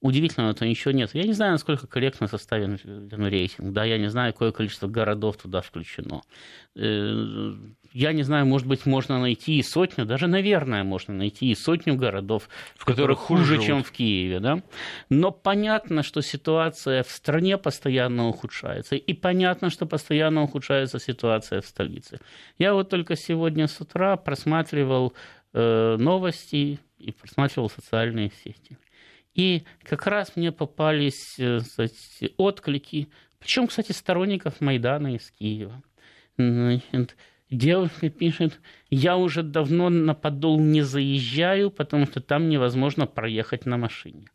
э, 0.03 0.07
удивительного-то 0.07 0.65
ничего 0.65 0.91
нет. 0.91 1.11
Я 1.13 1.23
не 1.23 1.33
знаю, 1.33 1.53
насколько 1.53 1.87
корректно 1.87 2.27
составлен 2.27 2.79
рейтинг, 3.11 3.73
да, 3.73 3.85
я 3.85 3.97
не 3.97 4.09
знаю, 4.09 4.33
какое 4.33 4.51
количество 4.51 4.87
городов 4.87 5.37
туда 5.37 5.61
включено. 5.61 6.21
Э, 6.75 7.53
я 7.93 8.11
не 8.11 8.23
знаю, 8.23 8.45
может 8.45 8.67
быть, 8.67 8.85
можно 8.85 9.19
найти 9.19 9.57
и 9.57 9.63
сотню, 9.63 10.05
даже, 10.05 10.27
наверное, 10.27 10.83
можно 10.83 11.13
найти 11.13 11.51
и 11.51 11.55
сотню 11.55 11.95
городов, 11.95 12.49
в 12.75 12.85
которых 12.85 13.19
хуже, 13.19 13.45
живут. 13.45 13.65
чем 13.65 13.83
в 13.83 13.91
Киеве, 13.91 14.39
да. 14.39 14.61
Но 15.09 15.31
понятно, 15.31 16.03
что 16.03 16.21
ситуация 16.21 17.03
в 17.03 17.09
стране 17.09 17.57
постоянно 17.57 18.27
ухудшается, 18.27 18.95
и 18.95 19.13
понятно, 19.13 19.69
что 19.69 19.85
постоянно 19.85 20.43
ухудшается 20.43 20.99
ситуация 20.99 21.61
в 21.61 21.65
столице. 21.67 22.19
Я 22.57 22.73
вот 22.73 22.89
только 22.89 23.15
сегодня 23.15 23.67
с 23.67 23.79
утра 23.79 24.17
просматривал 24.17 25.13
э, 25.53 25.97
новости 25.99 26.79
и 26.97 27.11
просматривал 27.11 27.69
социальные 27.69 28.31
сети. 28.43 28.77
И 29.33 29.63
как 29.83 30.05
раз 30.07 30.35
мне 30.35 30.51
попались 30.51 31.39
кстати, 31.61 32.25
э, 32.25 32.29
отклики, 32.37 33.09
причем, 33.39 33.67
кстати, 33.67 33.91
сторонников 33.91 34.61
Майдана 34.61 35.15
из 35.15 35.31
Киева. 35.31 35.81
Значит, 36.37 37.17
девушка 37.49 38.09
пишет, 38.09 38.59
я 38.89 39.17
уже 39.17 39.43
давно 39.43 39.89
на 39.89 40.13
Подол 40.13 40.59
не 40.59 40.81
заезжаю, 40.81 41.71
потому 41.71 42.05
что 42.05 42.21
там 42.21 42.49
невозможно 42.49 43.05
проехать 43.05 43.65
на 43.65 43.77
машине. 43.77 44.27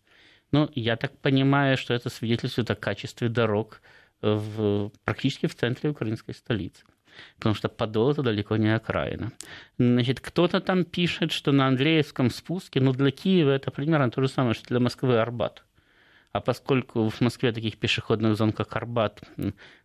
Но 0.51 0.71
я 0.75 0.97
так 0.97 1.17
понимаю, 1.19 1.77
что 1.77 1.95
это 1.95 2.11
свидетельствует 2.11 2.71
о 2.71 2.75
качестве 2.75 3.29
дорог 3.29 3.83
в, 4.21 4.91
практически 5.05 5.47
в 5.47 5.55
центре 5.55 5.91
украинской 5.91 6.33
столицы 6.33 6.85
потому 7.37 7.55
что 7.55 7.69
Подол 7.69 8.11
это 8.11 8.23
далеко 8.23 8.57
не 8.57 8.75
окраина. 8.75 9.33
Значит, 9.79 10.21
кто-то 10.21 10.61
там 10.61 10.85
пишет, 10.85 11.33
что 11.33 11.53
на 11.53 11.67
Андреевском 11.67 12.31
спуске, 12.31 12.81
ну, 12.81 12.93
для 12.93 13.11
Киева 13.11 13.51
это 13.51 13.71
примерно 13.71 14.11
то 14.11 14.21
же 14.21 14.29
самое, 14.29 14.55
что 14.55 14.69
для 14.69 14.81
Москвы 14.81 15.19
Арбат. 15.19 15.65
А 16.33 16.41
поскольку 16.41 17.09
в 17.09 17.21
Москве 17.21 17.53
таких 17.53 17.79
пешеходных 17.79 18.37
зон, 18.37 18.53
как 18.53 18.77
Арбат, 18.77 19.23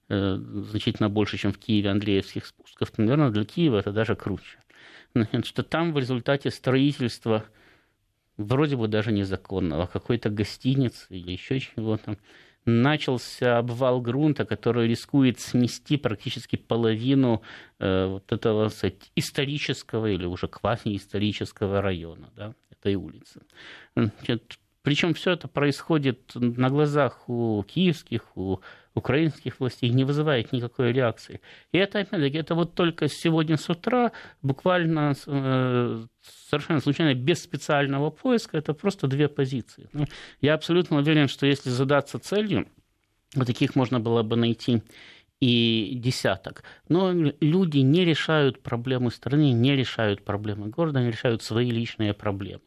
э, 0.10 0.36
значительно 0.38 1.10
больше, 1.10 1.38
чем 1.38 1.54
в 1.54 1.58
Киеве 1.58 1.90
Андреевских 1.90 2.46
спусков, 2.46 2.92
то, 2.92 3.02
наверное, 3.02 3.30
для 3.30 3.46
Киева 3.46 3.78
это 3.78 3.92
даже 3.92 4.16
круче. 4.16 4.60
Значит, 5.16 5.46
что 5.46 5.64
там 5.64 5.94
в 5.94 6.00
результате 6.00 6.52
строительства 6.52 7.46
вроде 8.38 8.76
бы 8.76 8.88
даже 8.88 9.12
незаконного, 9.12 9.86
какой-то 9.88 10.30
гостиницы 10.30 11.06
или 11.10 11.32
еще 11.32 11.60
чего-то, 11.60 12.18
начался 12.66 13.58
обвал 13.58 14.02
грунта, 14.02 14.46
который 14.46 14.88
рискует 14.88 15.40
снести 15.40 15.98
практически 15.98 16.56
половину 16.56 17.42
э, 17.80 18.06
вот 18.08 18.32
этого 18.32 18.70
сказать, 18.70 19.12
исторического 19.16 20.08
или 20.08 20.26
уже 20.26 20.48
квазиисторического 20.48 21.82
района, 21.82 22.30
да, 22.36 22.54
этой 22.72 22.96
улицы. 22.96 23.42
Причем 24.82 25.14
все 25.14 25.32
это 25.32 25.48
происходит 25.48 26.32
на 26.36 26.70
глазах 26.70 27.30
у 27.30 27.64
киевских, 27.64 28.36
у 28.36 28.60
украинских 28.96 29.60
властей, 29.60 29.90
не 29.90 30.04
вызывает 30.04 30.52
никакой 30.52 30.92
реакции. 30.92 31.42
И 31.72 31.78
это, 31.78 32.00
опять-таки, 32.00 32.38
это 32.38 32.56
вот 32.56 32.76
только 32.76 33.08
сегодня 33.08 33.58
с 33.58 33.70
утра, 33.70 34.12
буквально 34.42 35.14
э, 35.26 36.06
совершенно 36.50 36.80
случайно, 36.80 37.14
без 37.16 37.42
специального 37.44 38.10
поиска, 38.12 38.58
это 38.58 38.74
просто 38.74 39.08
две 39.08 39.28
позиции. 39.28 39.90
Ну, 39.94 40.06
я 40.42 40.54
абсолютно 40.54 40.98
уверен, 40.98 41.28
что 41.28 41.46
если 41.46 41.70
задаться 41.70 42.20
целью, 42.20 42.68
вот 43.36 43.48
таких 43.48 43.76
можно 43.76 44.00
было 44.00 44.22
бы 44.22 44.36
найти 44.36 44.84
и 45.40 45.96
десяток. 45.96 46.64
Но 46.88 47.12
люди 47.12 47.80
не 47.80 48.06
решают 48.06 48.62
проблемы 48.62 49.12
страны, 49.12 49.52
не 49.52 49.76
решают 49.76 50.24
проблемы 50.24 50.68
города, 50.68 51.00
они 51.00 51.12
решают 51.12 51.42
свои 51.42 51.70
личные 51.70 52.14
проблемы. 52.14 52.62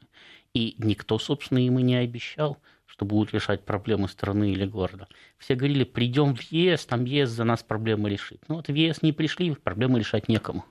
И 0.53 0.75
никто, 0.79 1.19
собственно, 1.19 1.59
им 1.59 1.79
и 1.79 1.83
не 1.83 1.97
обещал, 1.97 2.59
что 2.97 3.05
будут 3.05 3.35
решать 3.35 3.63
проблемы 3.63 4.09
страны 4.09 4.53
или 4.53 4.65
города. 4.65 5.07
Все 5.37 5.55
говорили, 5.55 5.85
придем 5.85 6.35
в 6.35 6.41
ЕС, 6.51 6.87
там 6.87 7.05
ЕС 7.05 7.29
за 7.29 7.45
нас 7.45 7.63
проблемы 7.63 8.09
решит. 8.09 8.41
Ну 8.49 8.57
вот 8.57 8.69
в 8.69 8.73
ЕС 8.75 9.03
не 9.03 9.13
пришли, 9.13 9.55
проблемы 9.55 9.99
решать 9.99 10.29
некому. 10.29 10.65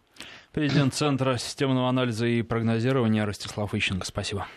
Президент 0.52 0.96
Центра 0.96 1.38
системного 1.38 1.88
анализа 1.88 2.26
и 2.26 2.42
прогнозирования 2.42 3.26
Ростислав 3.26 3.76
Ищенко. 3.76 4.08
Спасибо. 4.08 4.48